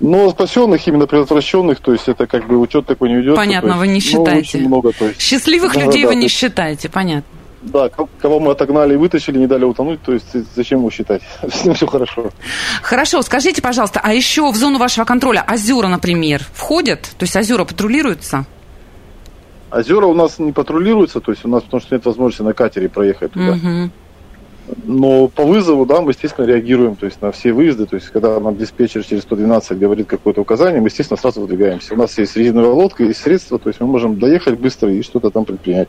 Но 0.00 0.30
спасенных, 0.30 0.86
именно 0.86 1.06
предотвращенных, 1.06 1.80
то 1.80 1.92
есть 1.92 2.06
это 2.08 2.26
как 2.28 2.46
бы 2.46 2.56
учет 2.58 2.86
такой 2.86 3.08
не 3.08 3.16
ведется. 3.16 3.36
Понятно, 3.36 3.68
есть, 3.68 3.78
вы 3.78 3.86
не 3.88 3.94
ну, 3.94 4.00
считаете. 4.00 4.58
очень 4.58 4.68
много, 4.68 4.92
то 4.92 5.06
есть, 5.06 5.20
Счастливых 5.20 5.74
Да, 5.74 5.80
людей 5.86 6.02
да, 6.04 6.08
вы 6.10 6.14
не 6.14 6.22
есть- 6.24 6.36
считаете, 6.36 6.88
понятно. 6.88 7.24
да, 7.62 7.88
ко- 7.88 8.06
кого 8.20 8.38
мы 8.38 8.52
отогнали 8.52 8.94
и 8.94 8.96
вытащили, 8.96 9.38
не 9.38 9.48
дали 9.48 9.64
утонуть, 9.64 10.00
то 10.02 10.12
есть 10.12 10.26
зачем 10.54 10.78
его 10.80 10.90
считать? 10.90 11.22
С 11.52 11.64
ним 11.64 11.74
все 11.74 11.86
хорошо. 11.88 12.30
Хорошо, 12.82 13.22
скажите, 13.22 13.60
пожалуйста, 13.60 13.98
а 14.00 14.12
еще 14.14 14.48
в 14.52 14.54
зону 14.56 14.78
вашего 14.78 15.04
контроля 15.04 15.44
озера, 15.50 15.88
например, 15.88 16.44
входят? 16.52 17.00
То 17.18 17.24
есть 17.24 17.34
озера 17.34 17.64
патрулируются? 17.64 18.44
Озера 19.72 20.06
у 20.06 20.14
нас 20.14 20.38
не 20.38 20.52
патрулируются, 20.52 21.20
то 21.20 21.32
есть 21.32 21.44
у 21.44 21.48
нас 21.48 21.62
потому 21.64 21.80
что 21.80 21.94
нет 21.96 22.04
возможности 22.04 22.42
на 22.42 22.52
катере 22.52 22.88
проехать 22.88 23.32
туда. 23.32 23.56
Мгм. 23.56 23.90
Но 24.84 25.28
по 25.28 25.44
вызову, 25.44 25.86
да, 25.86 26.00
мы, 26.00 26.10
естественно, 26.10 26.46
реагируем, 26.46 26.96
то 26.96 27.06
есть 27.06 27.22
на 27.22 27.32
все 27.32 27.52
выезды, 27.52 27.86
то 27.86 27.96
есть 27.96 28.08
когда 28.08 28.38
нам 28.40 28.56
диспетчер 28.56 29.04
через 29.04 29.22
112 29.22 29.78
говорит 29.78 30.06
какое-то 30.06 30.40
указание, 30.40 30.80
мы, 30.80 30.88
естественно, 30.88 31.18
сразу 31.18 31.40
выдвигаемся. 31.40 31.94
У 31.94 31.96
нас 31.96 32.16
есть 32.18 32.36
резиновая 32.36 32.72
лодка, 32.72 33.04
есть 33.04 33.20
средства, 33.20 33.58
то 33.58 33.68
есть 33.68 33.80
мы 33.80 33.86
можем 33.86 34.18
доехать 34.18 34.58
быстро 34.58 34.92
и 34.92 35.02
что-то 35.02 35.30
там 35.30 35.44
предпринять. 35.44 35.88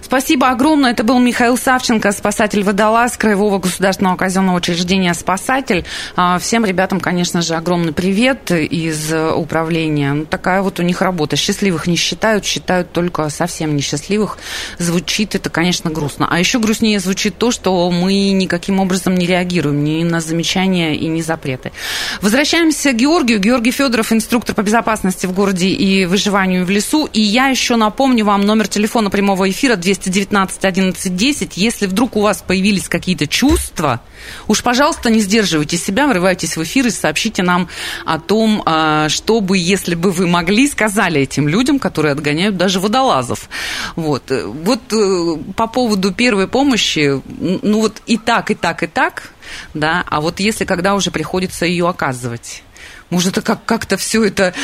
Спасибо 0.00 0.50
огромное. 0.50 0.92
Это 0.92 1.04
был 1.04 1.18
Михаил 1.18 1.56
Савченко, 1.56 2.12
спасатель-водолаз 2.12 3.16
Краевого 3.16 3.58
государственного 3.58 4.16
казенного 4.16 4.56
учреждения 4.56 5.14
«Спасатель». 5.14 5.84
А, 6.16 6.38
Всем 6.38 6.64
ребятам, 6.64 7.00
конечно 7.00 7.42
же, 7.42 7.54
огромный 7.54 7.92
привет 7.92 8.50
из 8.50 9.12
управления. 9.12 10.12
Ну, 10.12 10.24
такая 10.24 10.62
вот 10.62 10.80
у 10.80 10.82
них 10.82 11.02
работа. 11.02 11.36
Счастливых 11.36 11.86
не 11.86 11.96
считают, 11.96 12.44
считают 12.44 12.92
только 12.92 13.28
совсем 13.30 13.76
несчастливых. 13.76 14.38
Звучит 14.78 15.34
это, 15.34 15.50
конечно, 15.50 15.90
грустно. 15.90 16.26
А 16.30 16.38
еще 16.38 16.58
грустнее 16.58 16.98
звучит 17.00 17.38
то, 17.38 17.50
что 17.50 17.90
мы 17.90 18.30
никаким 18.30 18.80
образом 18.80 19.14
не 19.14 19.26
реагируем 19.26 19.84
ни 19.84 20.02
на 20.04 20.20
замечания 20.20 20.96
и 20.96 21.06
ни 21.06 21.20
запреты. 21.20 21.72
Возвращаемся 22.20 22.92
к 22.92 22.96
Георгию. 22.96 23.38
Георгий 23.38 23.70
Федоров, 23.70 24.12
инструктор 24.12 24.54
по 24.54 24.62
безопасности 24.62 25.26
в 25.26 25.32
городе 25.32 25.68
и 25.68 26.06
выживанию 26.06 26.64
в 26.64 26.70
лесу. 26.70 27.08
И 27.12 27.20
я 27.20 27.48
еще 27.48 27.76
напомню 27.76 28.24
вам 28.24 28.42
номер 28.42 28.68
телефона 28.68 29.10
прямого 29.10 29.48
эфира 29.50 29.69
219 29.76 30.64
11 30.64 31.16
10. 31.16 31.56
Если 31.56 31.86
вдруг 31.86 32.16
у 32.16 32.22
вас 32.22 32.42
появились 32.46 32.88
какие-то 32.88 33.26
чувства, 33.26 34.00
уж, 34.48 34.62
пожалуйста, 34.62 35.10
не 35.10 35.20
сдерживайте 35.20 35.76
себя, 35.76 36.06
врывайтесь 36.06 36.56
в 36.56 36.62
эфир 36.62 36.86
и 36.86 36.90
сообщите 36.90 37.42
нам 37.42 37.68
о 38.06 38.18
том, 38.18 38.62
а, 38.64 39.08
что 39.08 39.40
бы, 39.40 39.58
если 39.58 39.94
бы 39.94 40.10
вы 40.10 40.26
могли, 40.26 40.66
сказали 40.68 41.20
этим 41.20 41.46
людям, 41.46 41.78
которые 41.78 42.12
отгоняют 42.12 42.56
даже 42.56 42.80
водолазов. 42.80 43.48
Вот, 43.96 44.30
Э, 44.30 44.46
вот 44.46 44.80
э, 44.92 45.52
по 45.56 45.66
поводу 45.66 46.12
первой 46.12 46.48
помощи, 46.48 47.20
ну 47.62 47.80
вот 47.80 48.02
и 48.06 48.16
так, 48.16 48.50
и 48.50 48.54
так, 48.54 48.82
и 48.82 48.86
так, 48.86 49.32
да, 49.74 50.04
а 50.08 50.20
вот 50.20 50.40
если 50.40 50.64
когда 50.64 50.94
уже 50.94 51.10
приходится 51.10 51.66
ее 51.66 51.88
оказывать. 51.88 52.62
Может, 53.10 53.32
это 53.32 53.42
как- 53.42 53.64
как-то 53.64 53.96
все 53.96 54.24
это 54.24 54.54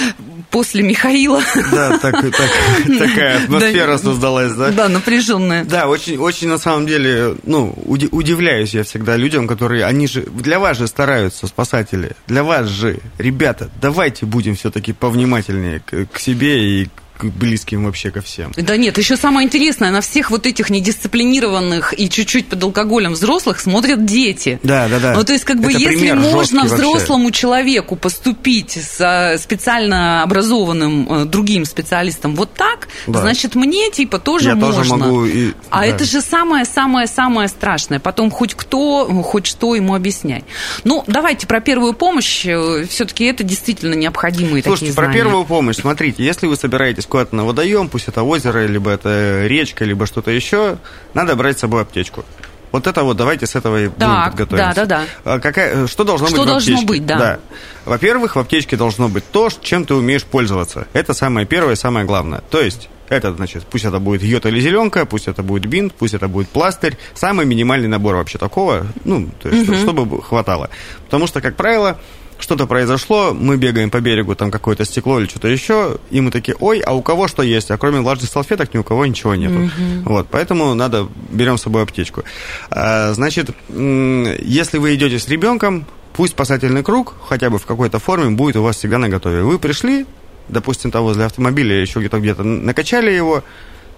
после 0.50 0.82
Михаила. 0.82 1.42
Да, 1.72 1.98
так, 1.98 2.20
так- 2.20 2.50
такая 2.98 3.42
атмосфера 3.42 3.92
Да. 3.92 3.98
создалась, 3.98 4.52
да? 4.54 4.70
Да, 4.70 4.88
напряженная. 4.88 5.64
Да, 5.64 5.88
очень, 5.88 6.16
очень 6.18 6.48
на 6.48 6.58
самом 6.58 6.86
деле, 6.86 7.34
ну, 7.44 7.74
уди- 7.84 8.08
удивляюсь 8.12 8.72
я 8.74 8.84
всегда 8.84 9.16
людям, 9.16 9.46
которые, 9.48 9.84
они 9.84 10.06
же, 10.06 10.22
для 10.22 10.58
вас 10.60 10.78
же 10.78 10.86
стараются, 10.86 11.46
спасатели, 11.46 12.12
для 12.28 12.44
вас 12.44 12.68
же, 12.68 13.00
ребята, 13.18 13.68
давайте 13.80 14.26
будем 14.26 14.54
все-таки 14.54 14.92
повнимательнее 14.92 15.80
к, 15.80 16.06
к 16.06 16.18
себе 16.18 16.82
и 16.82 16.88
к 17.18 17.24
близким 17.24 17.84
вообще 17.84 18.10
ко 18.10 18.20
всем. 18.20 18.52
Да 18.56 18.76
нет, 18.76 18.98
еще 18.98 19.16
самое 19.16 19.46
интересное, 19.46 19.90
на 19.90 20.00
всех 20.00 20.30
вот 20.30 20.46
этих 20.46 20.70
недисциплинированных 20.70 21.98
и 21.98 22.08
чуть-чуть 22.08 22.46
под 22.48 22.62
алкоголем 22.62 23.12
взрослых 23.12 23.60
смотрят 23.60 24.04
дети. 24.04 24.60
Да, 24.62 24.88
да, 24.88 24.98
да. 25.00 25.14
Ну, 25.14 25.24
то 25.24 25.32
есть, 25.32 25.44
как 25.44 25.60
бы, 25.60 25.70
Это 25.70 25.78
если 25.78 26.12
можно 26.12 26.62
жесткий 26.62 26.68
вообще. 26.68 26.74
взрослому 26.76 27.30
человеку 27.30 27.96
поступить 27.96 28.72
с 28.72 29.00
э, 29.00 29.38
специально 29.38 30.22
образованным 30.22 31.06
э, 31.10 31.24
другим 31.24 31.64
специалистом 31.64 32.34
вот 32.36 32.52
так, 32.54 32.88
Да. 33.06 33.20
значит, 33.20 33.54
мне, 33.54 33.90
типа, 33.90 34.18
тоже 34.18 34.50
Я 34.50 34.54
можно. 34.54 34.76
тоже 34.84 34.94
могу 34.96 35.24
и- 35.24 35.52
А 35.70 35.80
да. 35.80 35.86
это 35.86 36.04
же 36.04 36.20
самое-самое-самое 36.20 37.48
страшное. 37.48 37.98
Потом 38.00 38.30
хоть 38.30 38.54
кто, 38.54 39.06
хоть 39.24 39.46
что 39.46 39.74
ему 39.74 39.94
объясняй. 39.94 40.44
Ну, 40.84 41.04
давайте 41.06 41.46
про 41.46 41.60
первую 41.60 41.92
помощь. 41.94 42.42
Все-таки 42.88 43.24
это 43.24 43.42
действительно 43.42 43.94
необходимые 43.94 44.62
Слушайте, 44.62 44.86
такие 44.92 44.94
про 44.96 45.04
знания. 45.06 45.18
первую 45.20 45.44
помощь, 45.44 45.76
смотрите, 45.76 46.24
если 46.24 46.46
вы 46.46 46.56
собираетесь 46.56 47.05
куда-то 47.08 47.34
на 47.36 47.44
водоем, 47.44 47.88
пусть 47.88 48.08
это 48.08 48.22
озеро, 48.22 48.66
либо 48.66 48.90
это 48.90 49.46
речка, 49.46 49.84
либо 49.84 50.06
что-то 50.06 50.30
еще, 50.30 50.78
надо 51.14 51.34
брать 51.36 51.58
с 51.58 51.60
собой 51.60 51.82
аптечку. 51.82 52.24
Вот 52.72 52.86
это 52.86 53.04
вот 53.04 53.16
давайте 53.16 53.46
с 53.46 53.54
этого 53.54 53.84
и 53.84 53.88
будем 53.88 53.98
Так, 54.00 54.30
подготовиться. 54.32 54.86
да, 54.86 55.04
да, 55.24 55.32
А 55.36 55.38
Какая, 55.40 55.86
что 55.86 56.04
должно 56.04 56.26
Что 56.26 56.36
быть 56.38 56.44
в 56.46 56.48
должно 56.50 56.74
аптечке? 56.74 56.86
быть, 56.86 57.06
да. 57.06 57.38
Во-первых, 57.84 58.36
в 58.36 58.38
аптечке 58.38 58.76
должно 58.76 59.08
быть 59.08 59.24
то, 59.30 59.48
чем 59.62 59.84
ты 59.84 59.94
умеешь 59.94 60.24
пользоваться. 60.24 60.86
Это 60.92 61.14
самое 61.14 61.46
первое, 61.46 61.76
самое 61.76 62.04
главное. 62.04 62.42
То 62.50 62.60
есть, 62.60 62.88
это, 63.08 63.32
значит, 63.32 63.64
пусть 63.70 63.84
это 63.84 63.98
будет 64.00 64.22
йод 64.22 64.44
или 64.46 64.60
зеленка, 64.60 65.06
пусть 65.06 65.28
это 65.28 65.42
будет 65.42 65.66
бинт, 65.66 65.94
пусть 65.94 66.14
это 66.14 66.26
будет 66.28 66.48
пластырь. 66.48 66.98
Самый 67.14 67.46
минимальный 67.46 67.88
набор 67.88 68.16
вообще 68.16 68.36
такого, 68.36 68.86
ну, 69.04 69.30
то 69.40 69.48
есть, 69.48 69.78
чтобы 69.80 70.20
хватало. 70.20 70.68
Потому 71.04 71.28
что, 71.28 71.40
как 71.40 71.54
правило, 71.56 71.98
что-то 72.38 72.66
произошло, 72.66 73.32
мы 73.32 73.56
бегаем 73.56 73.90
по 73.90 74.00
берегу, 74.00 74.34
там 74.34 74.50
какое-то 74.50 74.84
стекло 74.84 75.18
или 75.18 75.26
что-то 75.26 75.48
еще, 75.48 75.98
и 76.10 76.20
мы 76.20 76.30
такие, 76.30 76.56
ой, 76.60 76.80
а 76.80 76.94
у 76.94 77.02
кого 77.02 77.28
что 77.28 77.42
есть? 77.42 77.70
А 77.70 77.78
кроме 77.78 78.00
влажных 78.00 78.30
салфеток 78.30 78.74
ни 78.74 78.78
у 78.78 78.84
кого 78.84 79.06
ничего 79.06 79.34
нету. 79.34 79.70
Вот, 80.04 80.28
поэтому 80.30 80.74
надо, 80.74 81.08
берем 81.30 81.58
с 81.58 81.62
собой 81.62 81.82
аптечку. 81.82 82.24
А, 82.70 83.12
значит, 83.12 83.50
если 83.68 84.78
вы 84.78 84.94
идете 84.94 85.18
с 85.18 85.28
ребенком, 85.28 85.86
пусть 86.12 86.32
спасательный 86.32 86.82
круг, 86.82 87.14
хотя 87.28 87.50
бы 87.50 87.58
в 87.58 87.66
какой-то 87.66 87.98
форме, 87.98 88.30
будет 88.30 88.56
у 88.56 88.62
вас 88.62 88.76
всегда 88.76 88.98
на 88.98 89.08
готове. 89.08 89.42
Вы 89.42 89.58
пришли, 89.58 90.06
допустим, 90.48 90.90
там 90.90 91.02
возле 91.02 91.24
автомобиля 91.24 91.80
еще 91.80 92.00
где-то 92.00 92.18
где-то 92.18 92.42
накачали 92.42 93.10
его, 93.10 93.42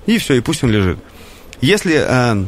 и 0.07 0.19
все, 0.19 0.35
и 0.35 0.41
пусть 0.41 0.65
он 0.65 0.71
лежит. 0.71 0.99
Если 1.61 1.95
э, 1.97 2.45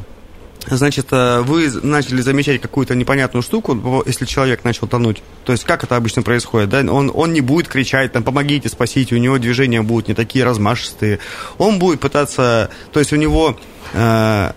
Значит, 0.67 1.07
э, 1.11 1.41
вы 1.41 1.71
начали 1.83 2.21
замечать 2.21 2.61
какую-то 2.61 2.95
непонятную 2.95 3.43
штуку, 3.43 4.05
если 4.07 4.25
человек 4.25 4.63
начал 4.65 4.87
тонуть. 4.87 5.23
То 5.45 5.53
есть, 5.53 5.65
как 5.65 5.85
это 5.85 5.97
обычно 5.97 6.23
происходит, 6.23 6.69
да? 6.69 6.81
Он, 6.81 7.11
он 7.13 7.33
не 7.33 7.41
будет 7.41 7.69
кричать, 7.69 8.13
там, 8.13 8.23
помогите, 8.23 8.69
спасите, 8.69 9.15
у 9.15 9.19
него 9.19 9.39
движения 9.39 9.83
будут 9.83 10.09
не 10.09 10.15
такие 10.15 10.45
размашистые. 10.45 11.19
Он 11.59 11.79
будет 11.79 12.01
пытаться, 12.01 12.71
то 12.93 13.01
есть, 13.01 13.13
у 13.13 13.17
него 13.17 13.59
э, 13.95 14.53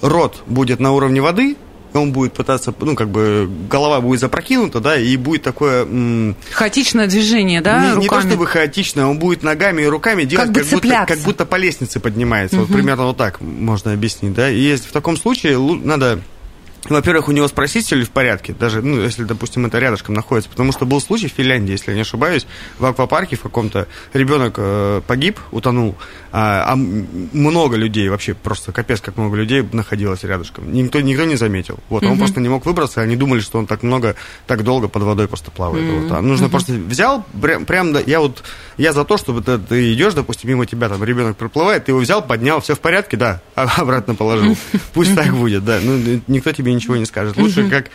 рот 0.00 0.42
будет 0.46 0.80
на 0.80 0.92
уровне 0.92 1.20
воды, 1.20 1.56
он 1.94 2.12
будет 2.12 2.32
пытаться, 2.32 2.74
ну, 2.80 2.94
как 2.94 3.08
бы, 3.08 3.48
голова 3.70 4.00
будет 4.00 4.20
запрокинута, 4.20 4.80
да, 4.80 4.96
и 4.96 5.16
будет 5.16 5.42
такое... 5.42 5.82
М- 5.84 6.36
Хаотичное 6.52 7.06
движение, 7.06 7.60
да, 7.60 7.78
не, 7.80 7.88
руками? 7.94 8.02
не 8.02 8.08
то 8.08 8.20
чтобы 8.20 8.46
хаотичное, 8.46 9.06
он 9.06 9.18
будет 9.18 9.42
ногами 9.42 9.82
и 9.82 9.86
руками 9.86 10.24
делать, 10.24 10.46
Как 10.46 10.54
бы 10.54 10.60
как, 10.60 10.70
будто, 10.70 11.04
как 11.06 11.18
будто 11.20 11.46
по 11.46 11.56
лестнице 11.56 12.00
поднимается. 12.00 12.58
Вот 12.58 12.68
примерно 12.68 13.04
вот 13.06 13.16
так 13.16 13.40
можно 13.40 13.92
объяснить, 13.92 14.34
да. 14.34 14.50
И 14.50 14.58
если 14.58 14.88
в 14.88 14.92
таком 14.92 15.16
случае 15.16 15.54
лу- 15.54 15.84
надо 15.84 16.20
во-первых, 16.84 17.28
у 17.28 17.32
него 17.32 17.48
спросить, 17.48 17.90
ли 17.90 18.04
в 18.04 18.10
порядке, 18.10 18.54
даже, 18.58 18.82
ну, 18.82 19.00
если, 19.00 19.24
допустим, 19.24 19.66
это 19.66 19.78
рядышком 19.78 20.14
находится. 20.14 20.48
Потому 20.50 20.72
что 20.72 20.86
был 20.86 21.00
случай 21.00 21.28
в 21.28 21.32
Финляндии, 21.32 21.72
если 21.72 21.90
я 21.90 21.94
не 21.94 22.02
ошибаюсь, 22.02 22.46
в 22.78 22.84
аквапарке 22.84 23.36
в 23.36 23.42
каком-то 23.42 23.88
ребенок 24.12 24.54
э, 24.56 25.02
погиб, 25.06 25.38
утонул, 25.50 25.96
а, 26.30 26.72
а 26.72 26.76
много 26.76 27.76
людей, 27.76 28.08
вообще 28.08 28.34
просто 28.34 28.72
капец, 28.72 29.00
как 29.00 29.16
много 29.16 29.36
людей 29.36 29.66
находилось 29.72 30.22
рядышком. 30.24 30.72
Никто, 30.72 31.00
никто 31.00 31.24
не 31.24 31.36
заметил. 31.36 31.78
Вот, 31.88 32.04
он 32.04 32.18
просто 32.18 32.40
не 32.40 32.48
мог 32.48 32.64
выбраться, 32.66 33.00
они 33.00 33.16
думали, 33.16 33.40
что 33.40 33.58
он 33.58 33.66
так 33.66 33.82
много, 33.82 34.14
так 34.46 34.62
долго 34.62 34.88
под 34.88 35.02
водой 35.02 35.26
просто 35.28 35.50
плавает. 35.50 35.84
Вот. 35.90 36.12
А 36.12 36.20
нужно 36.20 36.48
просто 36.48 36.72
взял, 36.72 37.24
прям, 37.40 37.64
прям, 37.64 37.92
да, 37.92 38.00
я 38.00 38.20
вот, 38.20 38.42
я 38.78 38.92
за 38.92 39.04
то, 39.04 39.18
чтобы 39.18 39.42
ты, 39.42 39.58
ты 39.58 39.92
идешь, 39.92 40.14
допустим, 40.14 40.48
мимо 40.48 40.64
тебя 40.64 40.88
там 40.88 41.02
ребенок 41.02 41.36
проплывает, 41.36 41.84
ты 41.84 41.90
его 41.90 42.00
взял, 42.00 42.24
поднял, 42.24 42.60
все 42.60 42.74
в 42.74 42.80
порядке, 42.80 43.16
да, 43.16 43.42
а 43.56 43.68
обратно 43.76 44.14
положил. 44.14 44.56
Пусть 44.94 45.14
так 45.14 45.34
будет, 45.34 45.64
да. 45.64 45.80
Ну, 45.82 46.20
никто 46.28 46.52
тебе 46.52 46.72
ничего 46.72 46.96
не 46.96 47.04
скажет. 47.04 47.36
Лучше 47.36 47.68
как, 47.68 47.86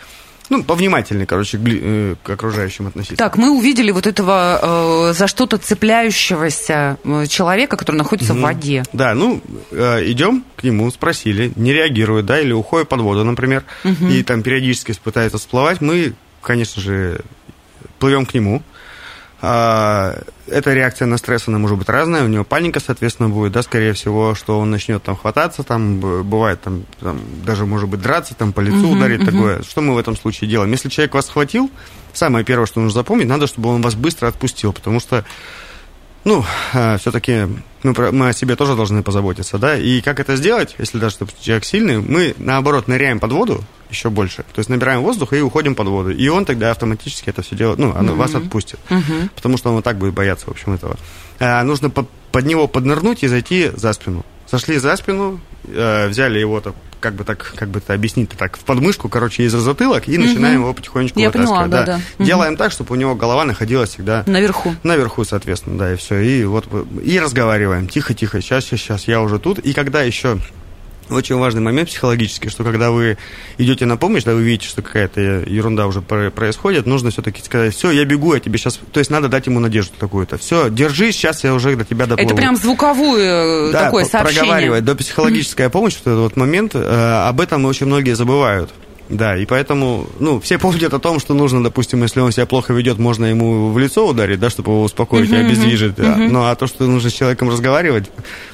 ну, 0.50 0.62
повнимательнее, 0.62 1.26
короче, 1.26 1.56
к, 1.56 1.62
э, 1.66 2.16
к 2.22 2.30
окружающим 2.30 2.86
относиться. 2.86 3.16
Так, 3.16 3.38
мы 3.38 3.50
увидели 3.50 3.90
вот 3.90 4.06
этого 4.06 5.08
э, 5.10 5.14
за 5.14 5.26
что-то 5.26 5.56
цепляющегося 5.56 6.98
э, 7.02 7.26
человека, 7.28 7.76
который 7.78 7.96
находится 7.96 8.34
в 8.34 8.40
воде. 8.40 8.84
Да, 8.92 9.14
ну, 9.14 9.40
э, 9.70 10.02
идем 10.04 10.44
к 10.56 10.64
нему, 10.64 10.90
спросили, 10.90 11.50
не 11.56 11.72
реагирует, 11.72 12.26
да, 12.26 12.38
или 12.38 12.52
уходит 12.52 12.88
под 12.88 13.00
воду, 13.00 13.24
например, 13.24 13.64
и 13.84 14.22
там 14.22 14.42
периодически 14.42 14.94
пытается 15.02 15.38
всплывать, 15.38 15.80
мы, 15.80 16.12
конечно 16.42 16.82
же, 16.82 17.22
плывем 17.98 18.26
к 18.26 18.34
нему. 18.34 18.62
А, 19.46 20.22
Эта 20.46 20.72
реакция 20.72 21.06
на 21.06 21.18
стресс, 21.18 21.48
она 21.48 21.58
может 21.58 21.76
быть 21.76 21.88
разная, 21.88 22.24
у 22.24 22.28
него 22.28 22.44
паника, 22.44 22.80
соответственно, 22.80 23.28
будет, 23.28 23.52
да, 23.52 23.62
скорее 23.62 23.92
всего, 23.92 24.34
что 24.34 24.58
он 24.58 24.70
начнет 24.70 25.02
там 25.02 25.16
хвататься, 25.16 25.62
там, 25.62 26.00
бывает, 26.00 26.62
там, 26.62 26.84
там, 27.00 27.20
даже, 27.44 27.66
может 27.66 27.88
быть, 27.88 28.00
драться, 28.00 28.34
там, 28.34 28.52
по 28.52 28.60
лицу 28.60 28.90
ударить, 28.90 29.24
такое. 29.24 29.62
Что 29.62 29.80
мы 29.82 29.94
в 29.94 29.98
этом 29.98 30.16
случае 30.16 30.48
делаем? 30.48 30.70
Если 30.72 30.88
человек 30.88 31.14
вас 31.14 31.26
схватил, 31.26 31.70
самое 32.12 32.44
первое, 32.44 32.66
что 32.66 32.80
нужно 32.80 32.94
запомнить, 33.00 33.26
надо, 33.26 33.46
чтобы 33.46 33.68
он 33.68 33.82
вас 33.82 33.94
быстро 33.94 34.28
отпустил, 34.28 34.72
потому 34.72 35.00
что 35.00 35.24
ну, 36.24 36.44
все-таки 36.98 37.48
мы, 37.82 38.12
мы 38.12 38.28
о 38.28 38.32
себе 38.32 38.56
тоже 38.56 38.74
должны 38.74 39.02
позаботиться, 39.02 39.58
да, 39.58 39.76
и 39.76 40.00
как 40.00 40.20
это 40.20 40.36
сделать, 40.36 40.74
если 40.78 40.98
даже 40.98 41.18
допустим, 41.18 41.42
человек 41.42 41.64
сильный, 41.64 41.98
мы, 42.00 42.34
наоборот, 42.38 42.88
ныряем 42.88 43.20
под 43.20 43.32
воду 43.32 43.64
еще 43.90 44.10
больше, 44.10 44.38
то 44.38 44.58
есть 44.58 44.70
набираем 44.70 45.02
воздух 45.02 45.32
и 45.34 45.40
уходим 45.40 45.74
под 45.74 45.88
воду, 45.88 46.10
и 46.10 46.28
он 46.28 46.44
тогда 46.44 46.70
автоматически 46.70 47.30
это 47.30 47.42
все 47.42 47.54
делает, 47.56 47.78
ну, 47.78 47.94
оно 47.94 48.14
вас 48.14 48.34
отпустит, 48.34 48.80
потому 49.34 49.56
что 49.58 49.68
он 49.68 49.76
вот 49.76 49.84
так 49.84 49.98
будет 49.98 50.14
бояться, 50.14 50.46
в 50.46 50.50
общем, 50.50 50.72
этого. 50.72 50.96
А, 51.38 51.62
нужно 51.62 51.90
под, 51.90 52.08
под 52.32 52.46
него 52.46 52.68
поднырнуть 52.68 53.22
и 53.22 53.28
зайти 53.28 53.70
за 53.74 53.92
спину. 53.92 54.24
Зашли 54.50 54.78
за 54.78 54.96
спину, 54.96 55.40
э, 55.66 56.08
взяли 56.08 56.38
его 56.38 56.60
так, 56.60 56.74
как 57.04 57.14
бы 57.16 57.24
так, 57.24 57.52
как 57.54 57.68
бы 57.68 57.80
это 57.80 57.92
объяснить 57.92 58.30
так, 58.30 58.56
в 58.56 58.60
подмышку, 58.60 59.10
короче, 59.10 59.42
из 59.42 59.52
затылок, 59.52 60.08
и 60.08 60.16
начинаем 60.16 60.60
его 60.60 60.72
потихонечку 60.72 61.20
Я 61.20 61.30
поняла, 61.30 61.64
вытаскивать. 61.64 61.86
да, 61.86 61.98
да. 61.98 62.00
Мгм. 62.16 62.26
Делаем 62.26 62.56
так, 62.56 62.72
чтобы 62.72 62.94
у 62.94 62.94
него 62.94 63.14
голова 63.14 63.44
находилась 63.44 63.90
всегда 63.90 64.24
Наверху. 64.26 64.74
Наверху, 64.82 65.22
соответственно, 65.24 65.76
да, 65.76 65.92
и 65.92 65.96
все. 65.96 66.20
И 66.20 66.44
вот 66.44 66.66
и 67.04 67.20
разговариваем. 67.20 67.88
Тихо, 67.88 68.14
тихо, 68.14 68.40
сейчас, 68.40 68.64
сейчас, 68.64 68.80
сейчас, 68.80 69.06
я 69.06 69.20
уже 69.20 69.38
тут. 69.38 69.58
И 69.58 69.74
когда 69.74 70.00
еще 70.00 70.38
очень 71.10 71.36
важный 71.36 71.60
момент 71.60 71.88
психологический, 71.88 72.48
что 72.48 72.64
когда 72.64 72.90
вы 72.90 73.18
идете 73.58 73.86
на 73.86 73.96
помощь, 73.96 74.24
да, 74.24 74.32
вы 74.34 74.42
видите, 74.42 74.68
что 74.68 74.82
какая-то 74.82 75.20
ерунда 75.20 75.86
уже 75.86 76.00
про- 76.02 76.30
происходит, 76.30 76.86
нужно 76.86 77.10
все-таки 77.10 77.42
сказать, 77.42 77.74
все, 77.74 77.90
я 77.90 78.04
бегу, 78.04 78.34
я 78.34 78.40
тебе 78.40 78.58
сейчас... 78.58 78.80
То 78.92 78.98
есть 78.98 79.10
надо 79.10 79.28
дать 79.28 79.46
ему 79.46 79.60
надежду 79.60 79.92
какую-то. 79.98 80.38
Все, 80.38 80.70
держись, 80.70 81.16
сейчас 81.16 81.44
я 81.44 81.54
уже 81.54 81.74
до 81.76 81.84
тебя 81.84 82.06
доплыву. 82.06 82.28
Это 82.30 82.36
прям 82.36 82.56
звуковое 82.56 83.68
э, 83.68 83.72
Да, 83.72 83.84
такое 83.84 84.04
сообщение. 84.04 84.40
проговаривать, 84.42 84.84
до 84.84 84.94
психологическая 84.94 85.68
помощь, 85.68 85.94
вот 86.04 86.12
этот 86.12 86.20
вот 86.20 86.36
момент, 86.36 86.72
э, 86.74 87.26
об 87.28 87.40
этом 87.40 87.64
очень 87.64 87.86
многие 87.86 88.14
забывают. 88.14 88.70
Да, 89.10 89.36
и 89.36 89.44
поэтому, 89.44 90.06
ну, 90.18 90.40
все 90.40 90.58
помнят 90.58 90.94
о 90.94 90.98
том, 90.98 91.20
что 91.20 91.34
нужно, 91.34 91.62
допустим, 91.62 92.02
если 92.02 92.20
он 92.20 92.32
себя 92.32 92.46
плохо 92.46 92.72
ведет, 92.72 92.98
можно 92.98 93.26
ему 93.26 93.70
в 93.70 93.78
лицо 93.78 94.06
ударить, 94.08 94.40
да, 94.40 94.48
чтобы 94.48 94.72
его 94.72 94.82
успокоить 94.82 95.30
и 95.30 95.36
обездвижить. 95.36 95.94
да. 95.94 96.16
Ну, 96.16 96.44
а 96.44 96.54
то, 96.54 96.66
что 96.66 96.84
нужно 96.86 97.10
с 97.10 97.12
человеком 97.12 97.50
разговаривать 97.50 98.10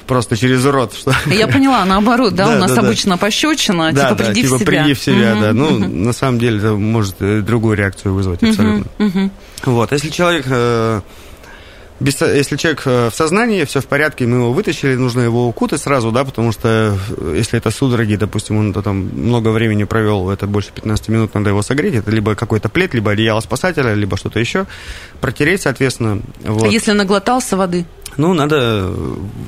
просто 0.07 0.35
через 0.35 0.65
рот, 0.65 0.93
что... 0.93 1.13
Я 1.31 1.47
поняла, 1.47 1.85
наоборот, 1.85 2.35
да, 2.35 2.47
Да, 2.47 2.55
у 2.55 2.59
нас 2.59 2.71
да, 2.71 2.81
да. 2.81 2.87
обычно 2.87 3.17
пощечина, 3.17 3.93
Да, 3.93 4.09
типа 4.09 4.15
да, 4.15 4.25
приди 4.25 4.43
типа 4.43 4.55
в 4.55 4.59
себя. 4.59 4.67
приди 4.67 4.93
в 4.93 4.99
себя, 5.01 5.31
Мгм, 5.35 5.41
да. 5.41 5.53
Ну, 5.53 5.69
мгм. 5.71 6.03
на 6.03 6.13
самом 6.13 6.39
деле, 6.39 6.57
это 6.57 6.73
может 6.73 7.15
э, 7.21 7.39
другую 7.41 7.77
реакцию 7.77 8.13
вызвать 8.13 8.43
абсолютно. 8.43 8.85
Вот, 9.65 9.91
если 9.93 10.09
человек... 10.09 10.45
без 12.01 12.19
если 12.19 12.57
человек 12.57 12.81
э, 12.85 13.09
в 13.11 13.15
сознании, 13.15 13.63
все 13.63 13.79
в 13.79 13.85
порядке, 13.85 14.25
мы 14.25 14.37
его 14.37 14.53
вытащили, 14.53 14.95
нужно 14.95 15.21
его 15.21 15.47
укутать 15.47 15.81
сразу, 15.81 16.11
да, 16.11 16.25
потому 16.25 16.51
что 16.51 16.97
э, 17.17 17.35
если 17.37 17.59
это 17.59 17.69
судороги, 17.69 18.15
допустим, 18.15 18.57
он 18.57 18.73
там 18.73 19.11
много 19.13 19.49
времени 19.49 19.83
провел, 19.83 20.31
это 20.31 20.47
больше 20.47 20.71
15 20.73 21.09
минут, 21.09 21.35
надо 21.35 21.51
его 21.51 21.61
согреть, 21.61 21.93
это 21.93 22.09
либо 22.09 22.33
какой-то 22.33 22.69
плед, 22.69 22.95
либо 22.95 23.11
одеяло 23.11 23.39
спасателя, 23.41 23.93
либо 23.93 24.17
что-то 24.17 24.39
еще, 24.39 24.65
протереть, 25.19 25.61
соответственно. 25.61 26.21
А 26.43 26.51
Вот. 26.51 26.71
если 26.71 26.91
наглотался 26.91 27.55
воды, 27.55 27.85
Ну, 28.21 28.33
надо 28.35 28.93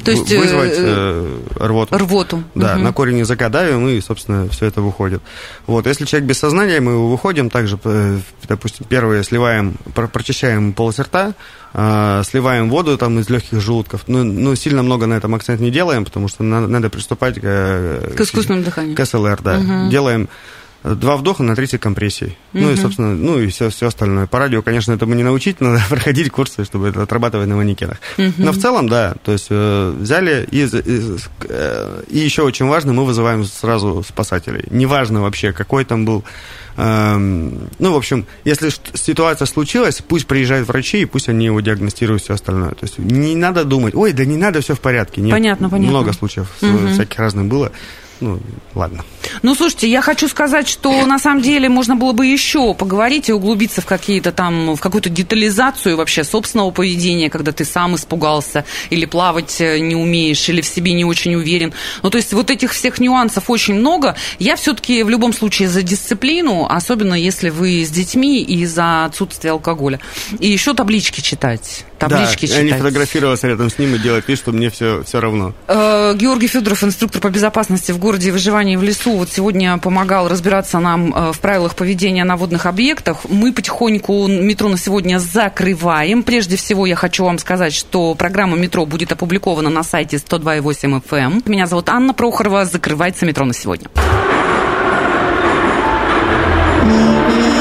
То 0.04 0.10
есть, 0.12 0.28
вы- 0.32 0.40
вызвать 0.40 0.74
э, 0.76 1.38
э, 1.60 1.66
рвоту. 1.68 1.96
рвоту. 1.96 2.44
Да, 2.56 2.74
Мгм. 2.74 2.84
на 2.86 2.92
корень 2.94 3.20
языка 3.20 3.50
давим, 3.50 3.88
и, 3.88 4.02
собственно, 4.02 4.50
все 4.50 4.66
это 4.66 4.82
выходит. 4.82 5.22
Вот, 5.68 5.86
если 5.86 6.06
человек 6.06 6.28
без 6.28 6.40
сознания, 6.40 6.80
мы 6.82 6.94
его 6.94 7.08
выходим, 7.08 7.52
также, 7.52 7.78
э, 7.84 8.18
допустим, 8.50 8.88
первое, 8.90 9.22
сливаем, 9.22 9.76
про- 9.94 10.08
прочищаем 10.08 10.74
полость 10.74 11.00
рта, 11.00 11.36
э, 11.76 12.24
сливаем 12.26 12.72
воду 12.72 12.98
там 12.98 13.20
из 13.20 13.30
легких 13.30 13.62
желудков. 13.62 14.06
Ну, 14.08 14.24
ну, 14.24 14.56
сильно 14.56 14.82
много 14.82 15.06
на 15.06 15.14
этом 15.14 15.36
акцент 15.36 15.62
не 15.62 15.70
делаем, 15.70 16.04
потому 16.04 16.28
что 16.28 16.42
надо, 16.44 16.66
надо 16.68 16.90
приступать 16.90 17.36
к, 17.36 17.42
э, 17.44 18.14
К 18.18 18.22
искусственному 18.22 18.66
дыханию. 18.66 18.96
к 18.98 19.06
СЛР, 19.06 19.40
да. 19.44 19.88
Делаем 19.92 20.30
два 20.84 21.16
вдоха 21.18 21.44
на 21.44 21.56
30 21.56 21.80
компрессий. 21.80 22.38
Ну 22.54 22.72
и, 22.72 22.76
собственно, 22.76 23.16
ну 23.16 23.40
и 23.40 23.48
все, 23.48 23.70
все 23.70 23.88
остальное. 23.88 24.28
По 24.28 24.40
радио, 24.40 24.62
конечно, 24.62 24.92
этому 24.94 25.14
не 25.14 25.24
научить, 25.24 25.62
надо 25.62 25.82
проходить 25.90 26.30
курсы, 26.30 26.66
чтобы 26.66 26.90
это 26.90 27.04
отрабатывать 27.04 27.48
на 27.48 27.56
манекенах. 27.56 27.98
Но 28.38 28.52
в 28.52 28.58
целом, 28.58 28.90
да, 28.90 29.16
то 29.24 29.32
есть 29.32 29.48
э, 29.50 29.94
взяли 29.98 30.48
и, 30.52 30.66
за- 30.66 30.80
и, 30.80 31.02
э, 31.50 32.04
и 32.10 32.20
еще 32.20 32.42
очень 32.44 32.66
важно, 32.68 32.94
мы 32.94 33.06
вызываем 33.06 33.46
сразу 33.46 34.04
спасателей. 34.08 34.66
Неважно 34.70 35.22
вообще, 35.22 35.54
какой 35.54 35.86
там 35.86 36.06
был... 36.06 36.24
эм, 36.78 37.70
ну, 37.80 37.94
в 37.94 37.96
общем, 37.98 38.26
если 38.44 38.70
ситуация 38.94 39.46
случилась, 39.46 40.02
пусть 40.08 40.28
приезжают 40.28 40.68
врачи, 40.68 41.02
и 41.02 41.06
пусть 41.06 41.30
они 41.30 41.46
его 41.46 41.62
диагностируют 41.62 42.24
все 42.24 42.34
остальное. 42.34 42.72
То 42.72 42.84
есть 42.84 42.98
не 43.00 43.36
надо 43.36 43.64
думать, 43.64 43.96
ой, 43.96 44.14
да 44.14 44.26
не 44.26 44.38
надо, 44.38 44.62
все 44.62 44.76
в 44.76 44.80
порядке. 44.80 45.22
Нет, 45.22 45.32
Понятно, 45.32 45.70
понятно. 45.70 45.92
Много 45.92 46.14
случаев 46.14 46.52
э, 46.62 46.88
всяких 46.94 47.20
разных 47.20 47.46
было. 47.46 47.72
Ну, 48.20 48.40
ладно. 48.74 49.04
Ну, 49.42 49.56
слушайте, 49.56 49.90
я 49.90 50.02
хочу 50.02 50.28
сказать, 50.28 50.68
что 50.68 51.06
на 51.06 51.20
самом 51.20 51.42
деле 51.42 51.70
можно 51.70 51.96
было 51.96 52.14
бы 52.14 52.26
еще 52.26 52.74
поговорить 52.74 53.30
и 53.30 53.34
углубиться 53.34 53.82
в 53.82 53.86
какие-то 53.86 54.32
там, 54.32 54.76
в 54.76 54.80
какую-то 54.80 55.10
детализацию 55.10 55.98
вообще 55.98 56.24
собственного 56.24 56.72
поведения, 56.72 57.30
когда 57.30 57.52
ты 57.52 57.66
сам 57.66 57.96
испугался, 57.96 58.66
или 58.90 59.06
плавать 59.06 59.60
э, 59.62 59.80
не 59.80 59.96
умеешь, 59.96 60.48
или 60.50 60.62
в 60.62 60.66
себе 60.66 60.94
не 60.94 61.06
очень 61.06 61.36
уверен. 61.36 61.74
Ну, 62.02 62.10
то 62.10 62.18
есть 62.18 62.34
вот 62.34 62.50
этих 62.50 62.72
всех 62.74 63.00
нюансов 63.00 63.50
очень 63.50 63.76
много. 63.76 64.16
Я 64.40 64.56
все-таки 64.56 65.04
в 65.04 65.10
любом 65.10 65.34
случае 65.34 65.70
за 65.70 65.82
дисциплину, 65.82 66.68
особенно 66.70 67.16
если 67.16 67.50
вы 67.50 67.84
с 67.84 67.90
детьми 67.90 68.42
и 68.42 68.66
за 68.66 69.06
отсутствие 69.06 69.52
алкоголя. 69.52 70.00
И 70.40 70.48
еще 70.48 70.74
таблички 70.74 71.22
читать. 71.22 71.86
Таблички 72.00 72.48
да, 72.48 72.56
а 72.56 72.62
не 72.62 72.68
читать. 72.68 72.82
фотографироваться 72.82 73.48
рядом 73.48 73.70
с 73.70 73.80
ним 73.80 73.96
и 73.96 74.00
делать 74.00 74.28
вид, 74.28 74.38
что 74.38 74.52
мне 74.52 74.70
все, 74.70 75.04
все 75.04 75.20
равно. 75.22 75.54
Э, 75.68 76.14
Георгий 76.16 76.48
Федоров, 76.48 76.84
инструктор 76.84 77.22
по 77.22 77.30
безопасности 77.30 77.92
в 77.92 77.98
городе 77.98 78.30
и 78.30 78.32
выживании 78.32 78.76
в 78.76 78.84
лесу, 78.84 79.13
вот 79.18 79.30
сегодня 79.30 79.78
помогал 79.78 80.28
разбираться 80.28 80.80
нам 80.80 81.14
э, 81.14 81.32
в 81.32 81.40
правилах 81.40 81.76
поведения 81.76 82.24
на 82.24 82.38
водных 82.38 82.66
объектах. 82.66 83.18
Мы 83.30 83.52
потихоньку 83.52 84.28
метро 84.28 84.70
на 84.70 84.78
сегодня 84.78 85.20
закрываем. 85.20 86.24
Прежде 86.24 86.56
всего, 86.56 86.86
я 86.86 86.96
хочу 86.96 87.26
вам 87.26 87.38
сказать, 87.40 87.74
что 87.74 88.16
программа 88.16 88.58
метро 88.58 88.86
будет 88.86 89.12
опубликована 89.12 89.70
на 89.70 89.84
сайте 89.84 90.18
102.8 90.18 91.04
FM. 91.04 91.18
эм. 91.18 91.44
Меня 91.46 91.66
зовут 91.66 91.90
Анна 91.90 92.14
Прохорова. 92.14 92.66
Закрывается 92.66 93.26
метро 93.26 93.46
на 93.46 93.54
сегодня. 93.54 93.88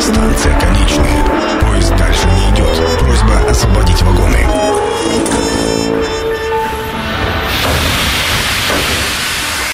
Станция 0.01 0.61
конечная. 0.61 1.32